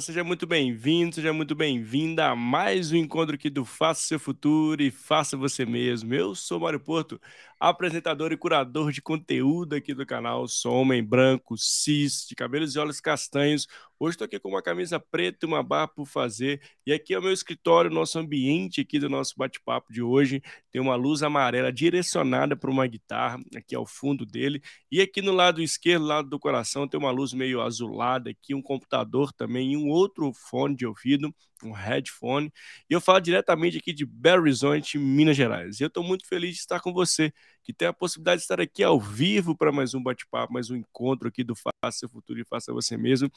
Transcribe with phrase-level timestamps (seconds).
[0.00, 4.82] Seja muito bem-vindo, seja muito bem-vinda a mais um encontro aqui do Faça Seu Futuro
[4.82, 6.14] e Faça Você Mesmo.
[6.14, 7.20] Eu sou Mário Porto,
[7.62, 10.48] apresentador e curador de conteúdo aqui do canal.
[10.48, 13.68] Sou homem branco, cis, de cabelos e olhos castanhos.
[14.00, 16.60] Hoje estou aqui com uma camisa preta e uma barra por fazer.
[16.84, 20.42] E aqui é o meu escritório, nosso ambiente aqui do nosso bate-papo de hoje.
[20.72, 24.60] Tem uma luz amarela direcionada para uma guitarra, aqui ao fundo dele.
[24.90, 28.62] E aqui no lado esquerdo, lado do coração, tem uma luz meio azulada aqui, um
[28.62, 31.32] computador também e um outro fone de ouvido
[31.64, 32.52] um headphone.
[32.88, 35.80] E eu falo diretamente aqui de Belo Horizonte, Minas Gerais.
[35.80, 37.32] E eu estou muito feliz de estar com você,
[37.62, 40.76] que tem a possibilidade de estar aqui ao vivo para mais um bate-papo, mais um
[40.76, 43.30] encontro aqui do Faça Futuro e Faça Você Mesmo.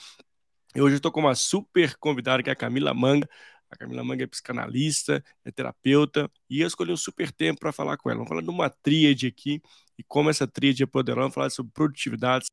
[0.76, 3.30] E hoje eu estou com uma super convidada, que é a Camila Manga.
[3.70, 7.98] A Camila Manga é psicanalista, é terapeuta, e eu escolhi um super tempo para falar
[7.98, 8.18] com ela.
[8.18, 9.62] Vamos falar de uma tríade aqui,
[9.98, 12.46] e como essa tríade é poderosa, vamos falar sobre produtividade,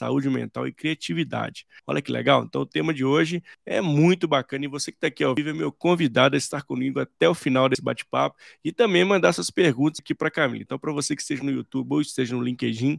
[0.00, 1.66] saúde mental e criatividade.
[1.86, 2.42] Olha que legal.
[2.44, 5.50] Então, o tema de hoje é muito bacana e você que está aqui ao vivo
[5.50, 9.50] é meu convidado a estar comigo até o final desse bate-papo e também mandar suas
[9.50, 10.62] perguntas aqui para a Camila.
[10.62, 12.98] Então, para você que esteja no YouTube ou esteja no LinkedIn,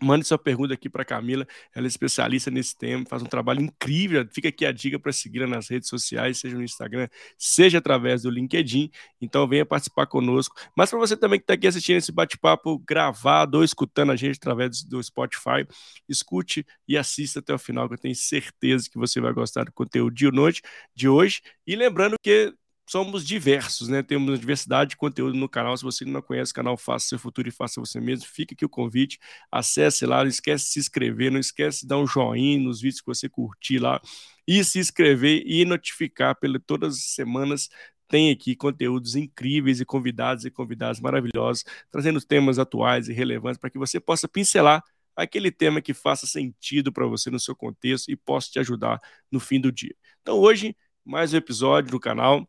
[0.00, 4.26] Mande sua pergunta aqui para Camila, ela é especialista nesse tema, faz um trabalho incrível.
[4.30, 7.08] Fica aqui a dica para seguir nas redes sociais, seja no Instagram,
[7.38, 8.90] seja através do LinkedIn.
[9.20, 10.54] Então venha participar conosco.
[10.76, 14.36] Mas para você também que está aqui assistindo esse bate-papo gravado ou escutando a gente
[14.36, 15.66] através do Spotify,
[16.08, 19.72] escute e assista até o final, que eu tenho certeza que você vai gostar do
[19.72, 20.62] conteúdo de noite
[20.94, 21.40] de hoje.
[21.66, 22.52] E lembrando que
[22.88, 24.02] somos diversos, né?
[24.02, 25.76] Temos uma diversidade de conteúdo no canal.
[25.76, 28.64] Se você não conhece o canal Faça Seu Futuro e Faça Você Mesmo, fica aqui
[28.64, 29.18] o convite.
[29.50, 33.00] Acesse lá, não esquece de se inscrever, não esquece de dar um joinha nos vídeos
[33.00, 34.00] que você curtir lá
[34.46, 37.68] e se inscrever e notificar pelo todas as semanas
[38.08, 43.68] tem aqui conteúdos incríveis e convidados e convidadas maravilhosos, trazendo temas atuais e relevantes para
[43.68, 44.82] que você possa pincelar
[45.16, 49.40] aquele tema que faça sentido para você no seu contexto e possa te ajudar no
[49.40, 49.94] fim do dia.
[50.22, 52.48] Então hoje mais um episódio do canal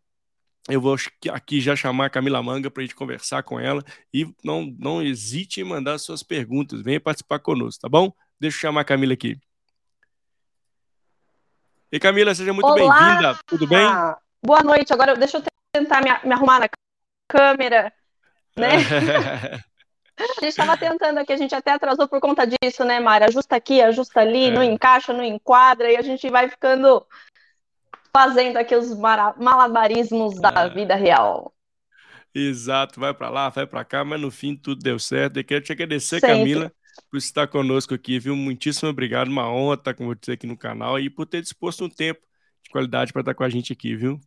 [0.68, 0.96] eu vou
[1.32, 3.84] aqui já chamar a Camila Manga para a gente conversar com ela
[4.14, 6.82] e não, não hesite em mandar suas perguntas.
[6.82, 8.12] Venha participar conosco, tá bom?
[8.40, 9.40] Deixa eu chamar a Camila aqui.
[11.92, 13.40] E Camila, seja muito bem-vinda.
[13.46, 13.88] Tudo bem?
[14.46, 14.92] Boa noite.
[14.92, 16.70] Agora deixa eu tentar me, me arrumar na
[17.30, 17.94] câmera,
[18.56, 18.68] né?
[20.20, 23.28] a gente estava tentando aqui, a gente até atrasou por conta disso, né, Mara?
[23.28, 24.52] Ajusta aqui, ajusta ali, é.
[24.52, 27.06] não encaixa, não enquadra, e a gente vai ficando
[28.18, 30.70] fazendo aqui os malabarismos da é.
[30.72, 31.54] vida real.
[32.34, 35.38] Exato, vai para lá, vai para cá, mas no fim tudo deu certo.
[35.38, 36.36] Eu quero te agradecer, Sempre.
[36.36, 36.72] Camila,
[37.12, 38.36] por estar conosco aqui, viu?
[38.36, 41.90] Muitíssimo obrigado, uma honra estar com você aqui no canal e por ter disposto um
[41.90, 42.20] tempo
[42.64, 44.20] de qualidade para estar com a gente aqui, viu?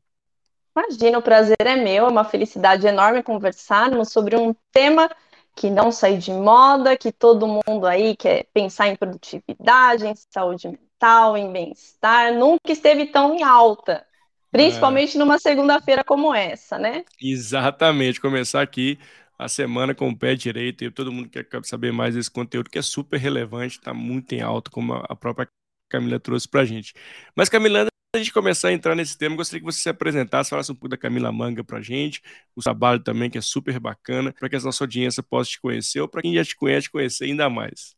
[0.76, 5.10] Imagina, o prazer é meu, é uma felicidade enorme conversarmos sobre um tema
[5.56, 10.68] que não sai de moda, que todo mundo aí quer pensar em produtividade, em saúde
[10.68, 14.04] mental mental, em bem-estar, nunca esteve tão em alta.
[14.50, 15.18] Principalmente é.
[15.18, 17.04] numa segunda-feira como essa, né?
[17.20, 18.20] Exatamente.
[18.20, 18.98] Começar aqui
[19.38, 22.78] a semana com o pé direito e todo mundo quer saber mais desse conteúdo que
[22.78, 25.48] é super relevante, está muito em alta, como a própria
[25.88, 26.92] Camila trouxe para a gente.
[27.34, 30.50] Mas, Camila, antes a gente começar a entrar nesse tema, gostaria que você se apresentasse,
[30.50, 32.20] falasse um pouco da Camila Manga para a gente,
[32.54, 36.00] o trabalho também, que é super bacana, para que a nossa audiência possa te conhecer,
[36.00, 37.94] ou para quem já te conhece, conhecer ainda mais.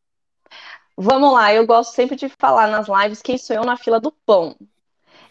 [0.97, 4.13] Vamos lá, eu gosto sempre de falar nas lives quem sou eu na fila do
[4.27, 4.57] pão.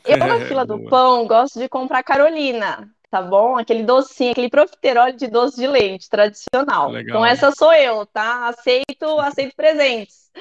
[0.06, 3.58] Eu na fila do pão gosto de comprar Carolina, tá bom?
[3.58, 6.90] Aquele docinho, aquele profiterole de doce de leite tradicional.
[6.90, 7.18] Legal.
[7.18, 8.48] Então essa sou eu, tá?
[8.48, 10.32] Aceito, aceito presentes.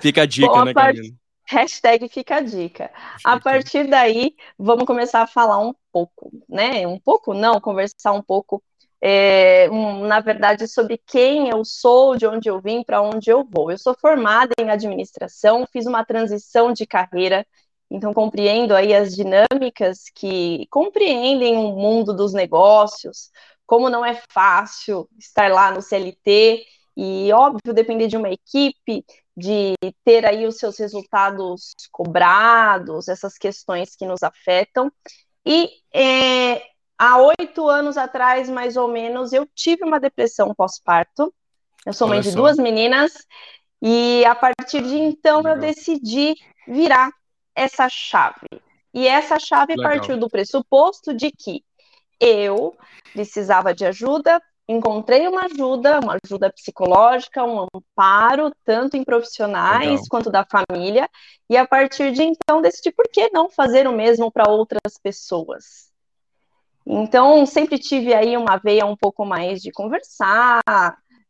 [0.00, 0.96] Fica a dica, bom, né, part...
[0.96, 1.20] Carolina?
[1.46, 2.92] Hashtag fica a dica.
[3.24, 6.86] A partir daí, vamos começar a falar um pouco, né?
[6.86, 8.62] Um pouco não, conversar um pouco
[9.02, 13.44] é, um, na verdade, sobre quem eu sou, de onde eu vim, para onde eu
[13.44, 13.70] vou.
[13.70, 17.46] Eu sou formada em administração, fiz uma transição de carreira,
[17.90, 23.30] então compreendo aí as dinâmicas que compreendem o mundo dos negócios,
[23.66, 26.64] como não é fácil estar lá no CLT
[26.96, 29.04] e, óbvio, depender de uma equipe,
[29.36, 29.74] de
[30.04, 34.92] ter aí os seus resultados cobrados, essas questões que nos afetam.
[35.46, 36.62] E é,
[37.00, 41.32] há oito anos atrás, mais ou menos, eu tive uma depressão pós-parto.
[41.86, 42.36] Eu sou Olha mãe de só.
[42.36, 43.26] duas meninas,
[43.80, 45.54] e a partir de então Legal.
[45.54, 46.34] eu decidi
[46.68, 47.10] virar
[47.54, 48.46] essa chave.
[48.92, 49.92] E essa chave Legal.
[49.92, 51.64] partiu do pressuposto de que
[52.20, 52.76] eu
[53.14, 54.38] precisava de ajuda,
[54.68, 60.04] encontrei uma ajuda, uma ajuda psicológica, um amparo, tanto em profissionais Legal.
[60.10, 61.08] quanto da família,
[61.48, 65.89] e a partir de então decidi por que não fazer o mesmo para outras pessoas.
[66.92, 70.60] Então, sempre tive aí uma veia um pouco mais de conversar,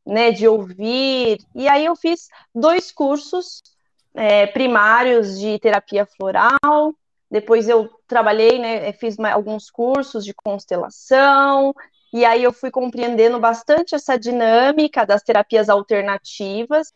[0.06, 1.38] né, de ouvir.
[1.54, 3.62] E aí eu fiz dois cursos
[4.14, 6.94] é, primários de terapia floral,
[7.30, 11.74] depois eu trabalhei, né, fiz alguns cursos de constelação,
[12.12, 16.88] e aí eu fui compreendendo bastante essa dinâmica das terapias alternativas,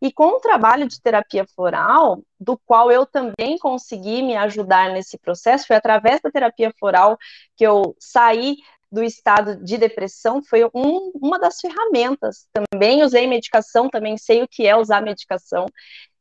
[0.00, 5.18] e com o trabalho de terapia floral, do qual eu também consegui me ajudar nesse
[5.18, 7.18] processo, foi através da terapia floral
[7.56, 8.56] que eu saí
[8.90, 12.46] do estado de depressão, foi um, uma das ferramentas.
[12.52, 15.64] Também usei medicação, também sei o que é usar medicação.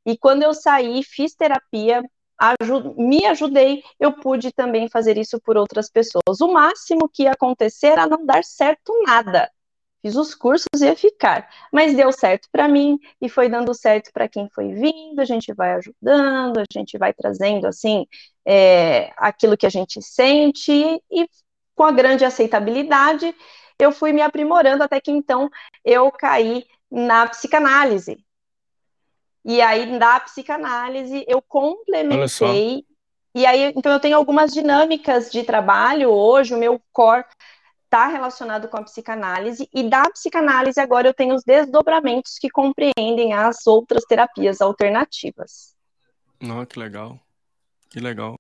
[0.06, 2.02] E quando eu saí, fiz terapia,
[2.98, 6.42] me ajudei, eu pude também fazer isso por outras pessoas.
[6.42, 9.50] O máximo que ia acontecer era não dar certo nada.
[10.02, 14.12] Fiz os cursos e ia ficar, mas deu certo para mim e foi dando certo
[14.12, 15.20] para quem foi vindo.
[15.20, 18.08] A gente vai ajudando, a gente vai trazendo assim
[18.44, 21.30] é, aquilo que a gente sente e
[21.76, 23.34] com a grande aceitabilidade
[23.82, 25.50] eu fui me aprimorando até que então
[25.84, 28.24] eu caí na psicanálise.
[29.44, 32.86] E aí, da psicanálise, eu complementei.
[33.34, 37.26] E aí, então, eu tenho algumas dinâmicas de trabalho hoje, o meu core
[37.86, 43.34] está relacionado com a psicanálise, e da psicanálise, agora eu tenho os desdobramentos que compreendem
[43.34, 45.76] as outras terapias alternativas.
[46.40, 47.20] Não, que legal.
[47.90, 48.38] Que legal.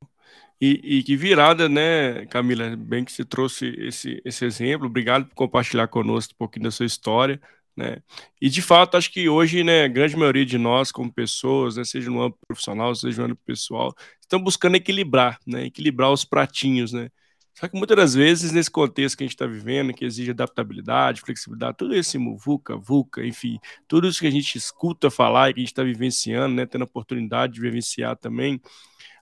[0.59, 2.75] E, e, que virada, né, Camila?
[2.77, 4.86] Bem que você trouxe esse, esse exemplo.
[4.86, 7.42] Obrigado por compartilhar conosco um pouquinho da sua história.
[7.75, 7.97] Né?
[8.41, 11.83] E de fato, acho que hoje, né, a grande maioria de nós, como pessoas, né,
[11.83, 16.91] seja no âmbito profissional, seja no âmbito pessoal, estão buscando equilibrar, né, equilibrar os pratinhos,
[16.91, 17.09] né?
[17.53, 21.21] Só que muitas das vezes, nesse contexto que a gente está vivendo, que exige adaptabilidade,
[21.21, 25.59] flexibilidade, tudo esse VUCA, VUCA, enfim, tudo isso que a gente escuta falar e que
[25.59, 28.59] a gente está vivenciando, né, tendo a oportunidade de vivenciar também,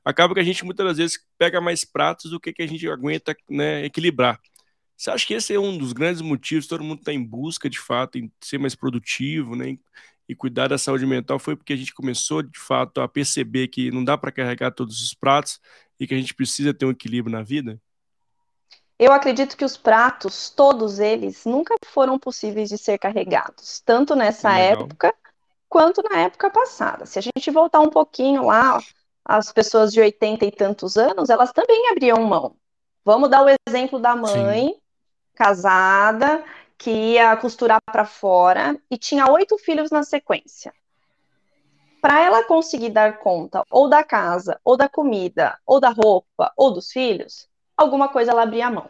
[0.05, 2.87] acaba que a gente muitas das vezes pega mais pratos do que, que a gente
[2.87, 4.39] aguenta né, equilibrar.
[4.99, 6.67] Você acha que esse é um dos grandes motivos?
[6.67, 9.77] Todo mundo está em busca, de fato, em ser mais produtivo, né?
[10.27, 13.89] E cuidar da saúde mental foi porque a gente começou, de fato, a perceber que
[13.91, 15.61] não dá para carregar todos os pratos
[15.97, 17.79] e que a gente precisa ter um equilíbrio na vida?
[18.99, 24.57] Eu acredito que os pratos, todos eles, nunca foram possíveis de ser carregados, tanto nessa
[24.57, 25.15] época
[25.69, 27.05] quanto na época passada.
[27.05, 28.83] Se a gente voltar um pouquinho lá,
[29.23, 32.57] as pessoas de 80 e tantos anos, elas também abriam mão.
[33.05, 34.88] Vamos dar o exemplo da mãe Sim
[35.39, 36.43] casada,
[36.77, 40.73] que ia costurar para fora e tinha oito filhos na sequência.
[42.01, 46.71] Para ela conseguir dar conta ou da casa, ou da comida, ou da roupa, ou
[46.71, 48.89] dos filhos, alguma coisa ela abria a mão.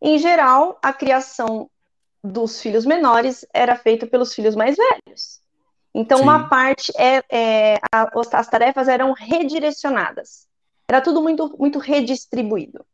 [0.00, 1.70] Em geral, a criação
[2.22, 5.40] dos filhos menores era feita pelos filhos mais velhos.
[5.94, 6.24] Então, Sim.
[6.24, 10.48] uma parte é, é a, as tarefas eram redirecionadas.
[10.88, 12.84] Era tudo muito, muito redistribuído.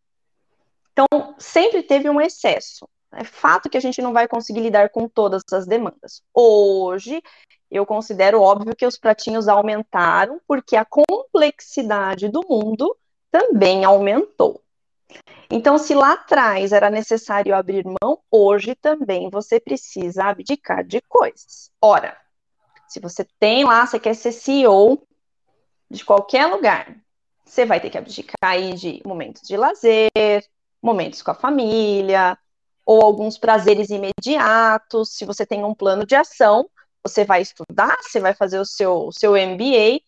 [0.98, 2.88] Então, sempre teve um excesso.
[3.12, 6.22] É fato que a gente não vai conseguir lidar com todas as demandas.
[6.34, 7.22] Hoje,
[7.70, 12.96] eu considero óbvio que os pratinhos aumentaram, porque a complexidade do mundo
[13.30, 14.60] também aumentou.
[15.48, 21.70] Então, se lá atrás era necessário abrir mão, hoje também você precisa abdicar de coisas.
[21.80, 22.16] Ora,
[22.88, 25.00] se você tem lá, você quer ser CEO
[25.88, 26.96] de qualquer lugar,
[27.44, 30.10] você vai ter que abdicar aí de momentos de lazer,
[30.82, 32.38] momentos com a família,
[32.86, 35.10] ou alguns prazeres imediatos.
[35.14, 36.68] Se você tem um plano de ação,
[37.02, 40.00] você vai estudar, você vai fazer o seu, seu MBA,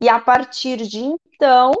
[0.00, 1.72] e a partir de então,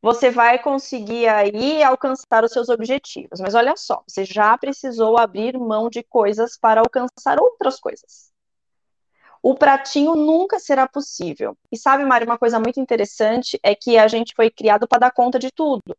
[0.00, 3.40] você vai conseguir aí alcançar os seus objetivos.
[3.40, 8.30] Mas olha só, você já precisou abrir mão de coisas para alcançar outras coisas.
[9.42, 11.56] O pratinho nunca será possível.
[11.70, 15.10] E sabe, Mário, uma coisa muito interessante é que a gente foi criado para dar
[15.12, 15.96] conta de tudo.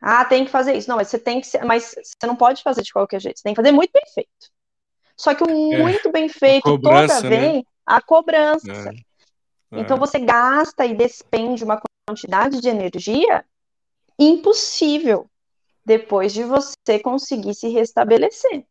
[0.00, 0.88] Ah, tem que fazer isso.
[0.88, 3.38] Não, mas você tem que ser, mas você não pode fazer de qualquer jeito.
[3.38, 4.50] Você tem que fazer muito bem feito.
[5.16, 7.62] Só que o é, muito bem feito cobrança, toda vez, né?
[7.86, 8.70] a cobrança.
[8.72, 10.00] É, então é.
[10.00, 13.44] você gasta e despende uma quantidade de energia
[14.18, 15.28] impossível
[15.84, 18.66] depois de você conseguir se restabelecer.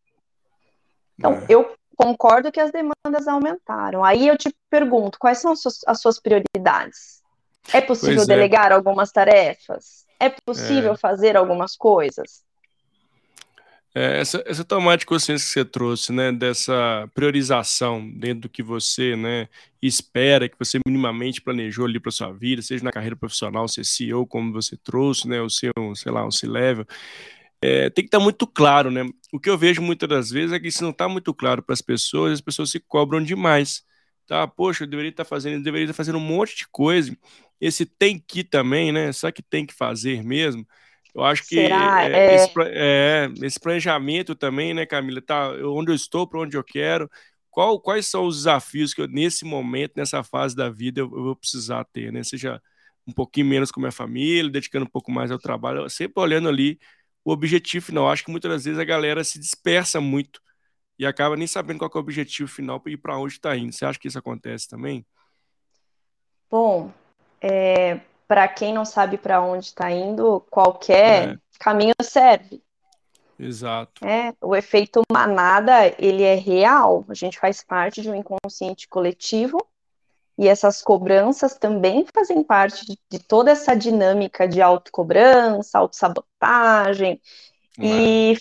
[1.17, 1.46] Então, é.
[1.50, 4.03] eu concordo que as demandas aumentaram.
[4.03, 7.24] Aí eu te pergunto, quais são as suas, as suas prioridades?
[7.74, 8.25] É possível é.
[8.25, 10.05] delegar algumas tarefas?
[10.19, 10.98] É possível é.
[10.98, 12.43] fazer algumas coisas?
[13.98, 18.62] É, essa, essa tomada de consciência que você trouxe, né, dessa priorização dentro do que
[18.62, 19.48] você, né,
[19.81, 24.27] espera, que você minimamente planejou ali para sua vida, seja na carreira profissional, ser CEO,
[24.27, 26.86] como você trouxe, né, o seu, sei lá, um C-level,
[27.62, 29.10] é, tem que estar tá muito claro, né?
[29.31, 31.74] O que eu vejo muitas das vezes é que se não está muito claro para
[31.74, 33.84] as pessoas, as pessoas se cobram demais.
[34.27, 37.15] Tá, poxa, eu deveria estar tá fazendo, deveria estar tá fazendo um monte de coisa
[37.60, 39.12] esse tem que também, né?
[39.12, 40.67] Só que tem que fazer mesmo.
[41.13, 42.36] Eu acho que é, é...
[42.36, 45.22] Esse, é, esse, planejamento também, né, Camila?
[45.22, 47.10] Tá onde eu estou, para onde eu quero,
[47.50, 51.24] qual, quais são os desafios que eu, nesse momento, nessa fase da vida, eu, eu
[51.24, 52.24] vou precisar ter, né?
[52.24, 52.62] Seja
[53.08, 56.50] um pouquinho menos com a minha família, dedicando um pouco mais ao trabalho, sempre olhando
[56.50, 56.79] ali
[57.24, 58.10] o objetivo final.
[58.10, 60.41] Acho que muitas das vezes a galera se dispersa muito
[60.98, 63.74] e acaba nem sabendo qual é o objetivo final e para onde está indo.
[63.74, 65.06] Você acha que isso acontece também?
[66.50, 66.92] Bom,
[67.42, 71.38] é, para quem não sabe para onde está indo, qualquer é.
[71.60, 72.64] caminho serve.
[73.38, 74.06] Exato.
[74.06, 77.04] É, o efeito manada, ele é real.
[77.10, 79.58] A gente faz parte de um inconsciente coletivo
[80.38, 87.22] e essas cobranças também fazem parte de, de toda essa dinâmica de autocobrança, autossabotagem.
[87.78, 87.86] É.
[87.86, 88.38] E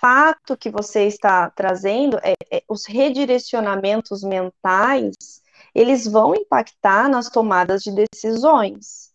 [0.00, 5.14] fato que você está trazendo é, é os redirecionamentos mentais,
[5.74, 9.12] eles vão impactar nas tomadas de decisões.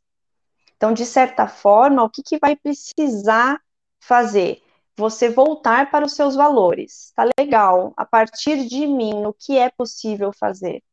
[0.76, 3.60] Então, de certa forma, o que, que vai precisar
[4.00, 4.62] fazer?
[4.98, 7.12] Você voltar para os seus valores.
[7.16, 7.94] Tá legal.
[7.96, 10.84] A partir de mim, o que é possível fazer?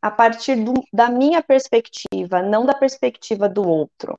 [0.00, 4.18] A partir do, da minha perspectiva, não da perspectiva do outro.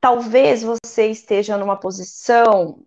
[0.00, 2.84] Talvez você esteja numa posição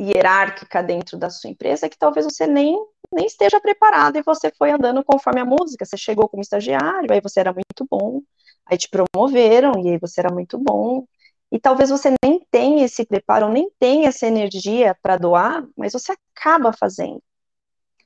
[0.00, 2.76] hierárquica dentro da sua empresa que talvez você nem,
[3.12, 5.84] nem esteja preparado e você foi andando conforme a música.
[5.84, 8.22] Você chegou como estagiário, aí você era muito bom,
[8.66, 11.04] aí te promoveram e aí você era muito bom.
[11.52, 16.12] E talvez você nem tenha esse preparo, nem tenha essa energia para doar, mas você
[16.34, 17.22] acaba fazendo.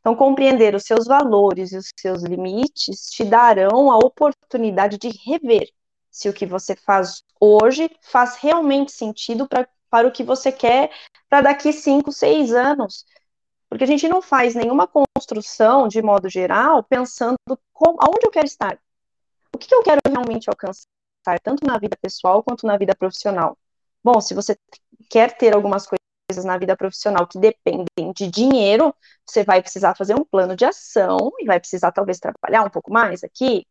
[0.00, 5.68] Então, compreender os seus valores e os seus limites te darão a oportunidade de rever
[6.10, 10.90] se o que você faz hoje faz realmente sentido pra, para o que você quer
[11.28, 13.06] para daqui cinco, seis anos.
[13.68, 17.38] Porque a gente não faz nenhuma construção, de modo geral, pensando
[17.72, 18.76] como, aonde eu quero estar.
[19.54, 20.88] O que, que eu quero realmente alcançar,
[21.44, 23.56] tanto na vida pessoal quanto na vida profissional.
[24.02, 24.58] Bom, se você
[25.08, 28.92] quer ter algumas coisas na vida profissional que dependem de dinheiro,
[29.24, 32.92] você vai precisar fazer um plano de ação e vai precisar talvez trabalhar um pouco
[32.92, 33.64] mais aqui.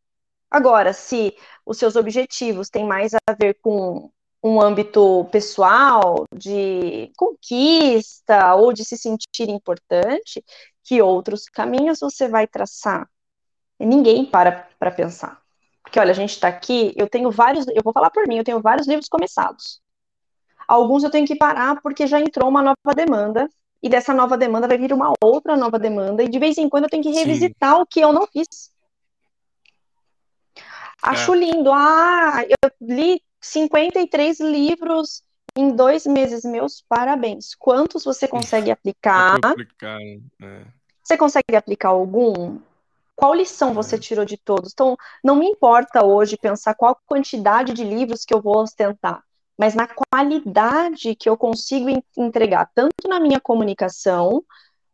[0.50, 4.10] Agora, se os seus objetivos têm mais a ver com
[4.44, 10.44] um âmbito pessoal, de conquista ou de se sentir importante,
[10.84, 13.10] que outros caminhos você vai traçar?
[13.80, 15.42] Ninguém para para pensar.
[15.82, 18.44] Porque, olha, a gente está aqui, eu tenho vários, eu vou falar por mim, eu
[18.44, 19.82] tenho vários livros começados.
[20.68, 23.50] Alguns eu tenho que parar porque já entrou uma nova demanda,
[23.82, 26.86] e dessa nova demanda vai vir uma outra nova demanda, e de vez em quando
[26.86, 27.82] eu tenho que revisitar Sim.
[27.82, 28.72] o que eu não fiz.
[31.02, 31.38] Acho é.
[31.38, 31.70] lindo.
[31.72, 35.22] Ah, eu li 53 livros
[35.56, 36.44] em dois meses.
[36.44, 37.54] Meus parabéns.
[37.56, 39.38] Quantos você consegue aplicar?
[39.44, 40.00] aplicar
[40.42, 40.66] é.
[41.04, 42.60] Você consegue aplicar algum?
[43.16, 43.74] Qual lição é.
[43.74, 44.72] você tirou de todos?
[44.74, 49.22] Então, não me importa hoje pensar qual quantidade de livros que eu vou ostentar,
[49.58, 54.44] mas na qualidade que eu consigo entregar, tanto na minha comunicação,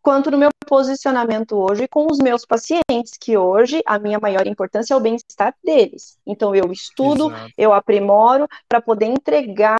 [0.01, 4.93] quanto no meu posicionamento hoje com os meus pacientes, que hoje a minha maior importância
[4.93, 6.17] é o bem-estar deles.
[6.25, 7.53] Então, eu estudo, Exato.
[7.57, 9.77] eu aprimoro para poder entregar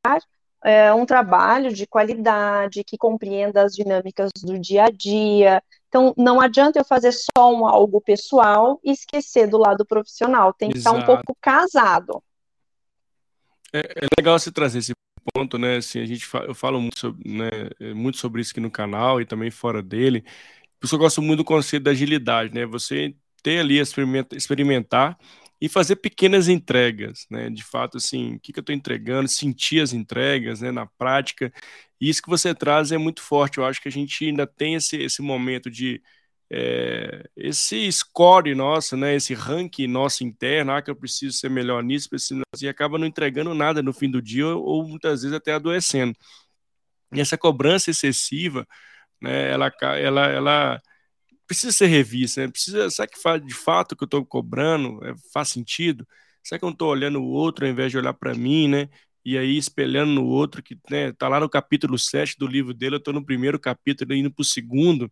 [0.64, 5.64] é, um trabalho de qualidade, que compreenda as dinâmicas do dia a dia.
[5.88, 10.70] Então, não adianta eu fazer só um algo pessoal e esquecer do lado profissional, tem
[10.70, 10.98] que Exato.
[10.98, 12.22] estar um pouco casado.
[13.74, 14.94] É, é legal você trazer esse
[15.34, 15.78] ponto, né?
[15.78, 17.50] Assim, a gente eu falo muito sobre, né,
[17.94, 20.22] muito sobre isso aqui no canal e também fora dele.
[20.80, 22.66] Por isso eu gosto muito do conceito da agilidade, né?
[22.66, 23.80] Você ter ali
[24.32, 25.18] experimentar
[25.62, 27.50] e fazer pequenas entregas, né?
[27.50, 30.72] De fato, assim, o que, que eu estou entregando, sentir as entregas, né?
[30.72, 31.54] Na prática.
[32.02, 33.58] E isso que você traz é muito forte.
[33.60, 36.02] Eu acho que a gente ainda tem esse, esse momento de
[36.52, 41.84] é, esse score nosso, né, esse ranking nosso interno, ah, que eu preciso ser melhor
[41.84, 45.36] nisso, preciso, e acaba não entregando nada no fim do dia ou, ou muitas vezes
[45.36, 46.16] até adoecendo.
[47.14, 48.68] E essa cobrança excessiva,
[49.22, 50.82] né, ela, ela, ela
[51.48, 52.48] precisa ser revista, né?
[52.50, 56.08] precisa, será que faz, de fato que eu estou cobrando é, faz sentido?
[56.44, 58.90] Será que eu não estou olhando o outro ao invés de olhar para mim, né?
[59.26, 62.96] E aí espelhando no outro, que né, tá lá no capítulo 7 do livro dele,
[62.96, 65.12] eu estou no primeiro capítulo, indo para o segundo,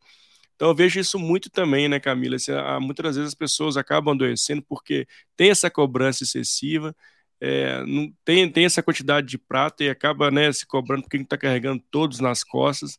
[0.57, 2.35] então eu vejo isso muito também, né, Camila?
[2.35, 6.95] Assim, muitas das vezes as pessoas acabam adoecendo porque tem essa cobrança excessiva,
[7.39, 11.37] é, não tem, tem essa quantidade de prato e acaba né, se cobrando porque está
[11.37, 12.97] carregando todos nas costas,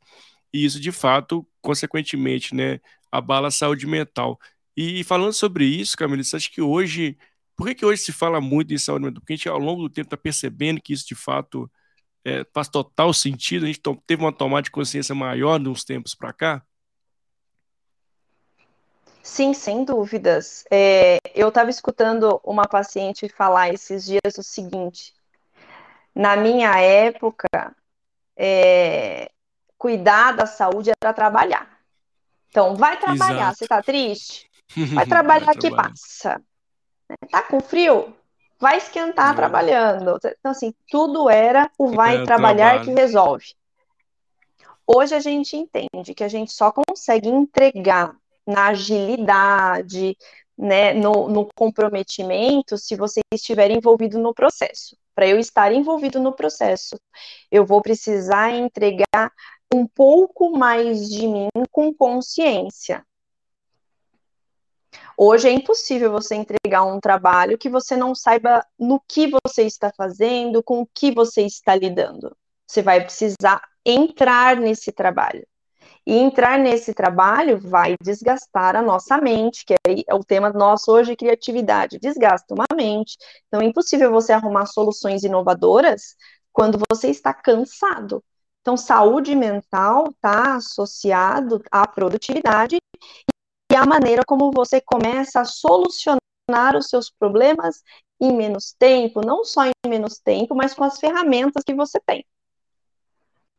[0.53, 4.39] e isso de fato, consequentemente, né, abala a saúde mental.
[4.77, 7.19] E falando sobre isso, Camila, você acha que hoje,
[7.57, 9.21] por que, que hoje se fala muito em saúde mental?
[9.21, 11.69] Porque a gente ao longo do tempo está percebendo que isso de fato
[12.25, 16.15] é, faz total sentido, a gente teve uma tomada de consciência maior de uns tempos
[16.15, 16.65] para cá?
[19.29, 20.65] Sim, sem dúvidas.
[20.71, 25.15] É, eu estava escutando uma paciente falar esses dias o seguinte:
[26.15, 27.47] na minha época,
[28.35, 29.31] é,
[29.77, 31.79] cuidar da saúde era trabalhar.
[32.49, 33.51] Então, vai trabalhar.
[33.51, 33.59] Exato.
[33.59, 34.51] Você está triste?
[34.95, 36.41] Vai trabalhar vai que passa.
[37.31, 38.17] Tá com frio?
[38.59, 39.37] Vai esquentar é.
[39.37, 40.19] trabalhando.
[40.25, 42.85] Então, assim, tudo era o vai trabalhar trabalho.
[42.85, 43.55] que resolve.
[44.87, 48.17] Hoje a gente entende que a gente só consegue entregar
[48.49, 50.17] na agilidade,
[50.57, 54.97] né, no, no comprometimento, se você estiver envolvido no processo.
[55.15, 56.99] Para eu estar envolvido no processo,
[57.51, 59.33] eu vou precisar entregar
[59.73, 63.05] um pouco mais de mim com consciência.
[65.17, 69.93] Hoje é impossível você entregar um trabalho que você não saiba no que você está
[69.95, 72.35] fazendo, com o que você está lidando.
[72.67, 75.47] Você vai precisar entrar nesse trabalho.
[76.09, 79.75] E entrar nesse trabalho vai desgastar a nossa mente, que
[80.09, 81.99] é o tema nosso hoje, criatividade.
[81.99, 83.19] Desgasta uma mente.
[83.47, 86.17] Então é impossível você arrumar soluções inovadoras
[86.51, 88.25] quando você está cansado.
[88.63, 92.79] Então, saúde mental está associado à produtividade
[93.71, 97.83] e à maneira como você começa a solucionar os seus problemas
[98.19, 102.25] em menos tempo, não só em menos tempo, mas com as ferramentas que você tem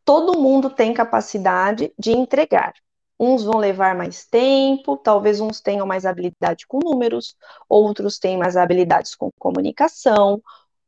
[0.09, 2.73] todo mundo tem capacidade de entregar.
[3.19, 7.35] Uns vão levar mais tempo, talvez uns tenham mais habilidade com números,
[7.69, 10.41] outros têm mais habilidades com comunicação,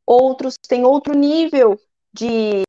[0.08, 1.80] outros têm outro nível
[2.12, 2.64] de,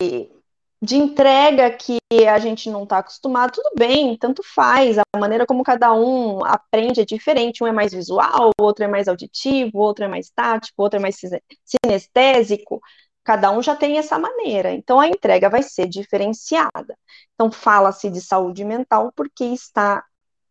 [0.83, 1.97] de entrega que
[2.29, 3.53] a gente não está acostumado.
[3.53, 7.65] Tudo bem, tanto faz, a maneira como cada um aprende é diferente.
[7.65, 11.17] Um é mais visual, outro é mais auditivo, outro é mais tático, outro é mais
[11.65, 12.79] sinestésico
[13.25, 14.73] cada um já tem essa maneira.
[14.73, 16.99] Então a entrega vai ser diferenciada.
[17.35, 20.05] Então fala-se de saúde mental porque está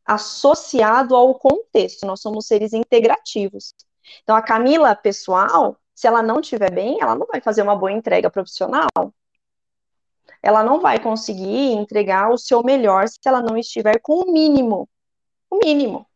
[0.05, 2.05] associado ao contexto.
[2.05, 3.73] Nós somos seres integrativos.
[4.23, 7.91] Então a Camila pessoal, se ela não estiver bem, ela não vai fazer uma boa
[7.91, 8.89] entrega profissional.
[10.41, 14.89] Ela não vai conseguir entregar o seu melhor se ela não estiver com o mínimo.
[15.49, 16.07] O mínimo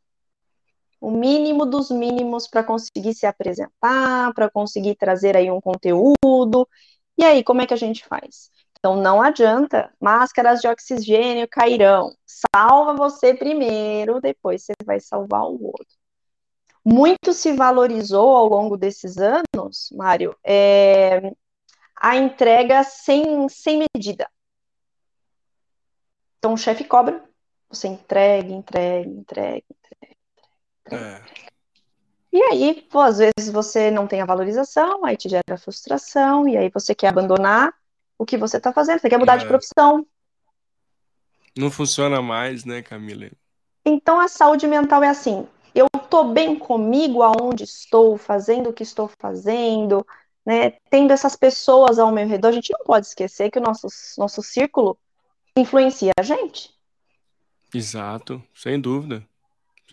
[1.05, 6.67] o mínimo dos mínimos para conseguir se apresentar, para conseguir trazer aí um conteúdo.
[7.15, 8.49] E aí, como é que a gente faz?
[8.79, 12.11] Então, não adianta, máscaras de oxigênio cairão.
[12.25, 15.95] Salva você primeiro, depois você vai salvar o outro.
[16.83, 21.31] Muito se valorizou ao longo desses anos, Mário, é,
[22.01, 24.27] a entrega sem, sem medida.
[26.39, 27.23] Então, o chefe cobra,
[27.69, 29.65] você entrega, entrega, entrega,
[30.91, 31.21] é.
[32.31, 36.57] E aí, pô, às vezes você não tem a valorização, aí te gera frustração, e
[36.57, 37.73] aí você quer abandonar
[38.17, 39.37] o que você está fazendo, você quer mudar é.
[39.37, 40.05] de profissão.
[41.57, 43.31] Não funciona mais, né, Camila?
[43.85, 48.83] Então a saúde mental é assim: eu estou bem comigo aonde estou, fazendo o que
[48.83, 50.05] estou fazendo,
[50.45, 50.71] né?
[50.89, 54.41] Tendo essas pessoas ao meu redor, a gente não pode esquecer que o nosso, nosso
[54.41, 54.97] círculo
[55.57, 56.69] influencia a gente.
[57.73, 59.25] Exato, sem dúvida.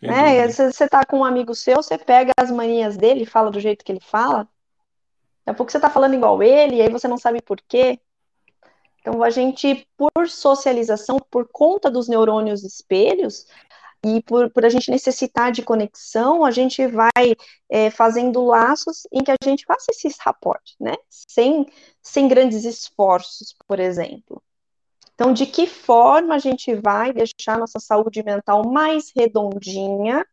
[0.02, 3.60] É, se você tá com um amigo seu, você pega as manias dele, fala do
[3.60, 4.48] jeito que ele fala.
[5.44, 8.00] Daqui a pouco você tá falando igual ele, e aí você não sabe por quê.
[9.00, 13.46] Então, a gente, por socialização, por conta dos neurônios espelhos,
[14.04, 17.36] e por, por a gente necessitar de conexão, a gente vai
[17.68, 20.94] é, fazendo laços em que a gente faça esse raporte, né?
[21.08, 21.66] Sem,
[22.02, 24.42] sem grandes esforços, por exemplo.
[25.22, 30.26] Então, de que forma a gente vai deixar nossa saúde mental mais redondinha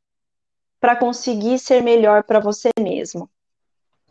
[0.79, 3.29] para conseguir ser melhor para você mesmo?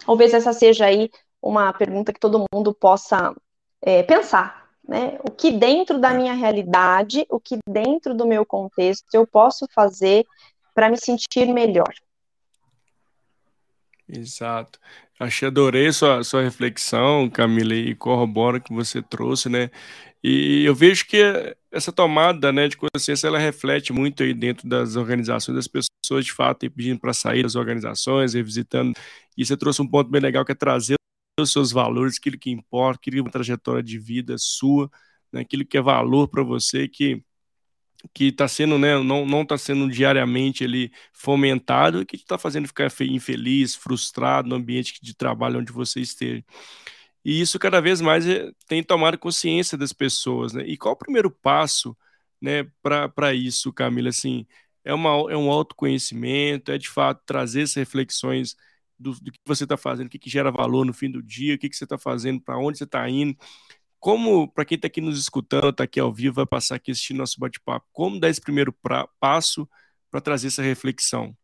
[0.06, 1.10] Talvez essa seja aí
[1.42, 3.34] uma pergunta que todo mundo possa
[3.82, 5.18] é, pensar, né?
[5.28, 10.24] O que dentro da minha realidade, o que dentro do meu contexto eu posso fazer
[10.76, 11.92] para me sentir melhor?
[14.08, 14.78] Exato.
[15.20, 19.68] Achei, adorei sua, sua reflexão, Camila, e corrobora que você trouxe, né?
[20.22, 21.18] E eu vejo que
[21.72, 26.32] essa tomada né, de consciência ela reflete muito aí dentro das organizações, das pessoas de
[26.32, 28.92] fato pedindo para sair das organizações, revisitando.
[29.36, 30.96] E você trouxe um ponto bem legal que é trazer
[31.40, 34.90] os seus valores, aquilo que importa, aquilo que é uma trajetória de vida sua,
[35.32, 37.22] né, aquilo que é valor para você, que
[38.14, 43.74] que está sendo, né, não está sendo diariamente ali fomentado que está fazendo ficar infeliz,
[43.74, 46.44] frustrado no ambiente de trabalho onde você esteja.
[47.24, 50.64] E isso cada vez mais eh, tem tomado consciência das pessoas, né?
[50.66, 51.96] E qual o primeiro passo,
[52.40, 54.08] né, para isso, Camila?
[54.10, 54.46] Assim,
[54.84, 58.56] é, uma, é um autoconhecimento, é de fato trazer essas reflexões
[58.98, 61.54] do, do que você está fazendo, o que, que, gera valor no fim do dia,
[61.54, 63.36] o que, que você está fazendo, para onde você está indo.
[64.00, 67.18] Como, para quem está aqui nos escutando, está aqui ao vivo, vai passar aqui assistindo
[67.18, 69.68] nosso bate-papo, como dar esse primeiro pra, passo
[70.10, 71.36] para trazer essa reflexão?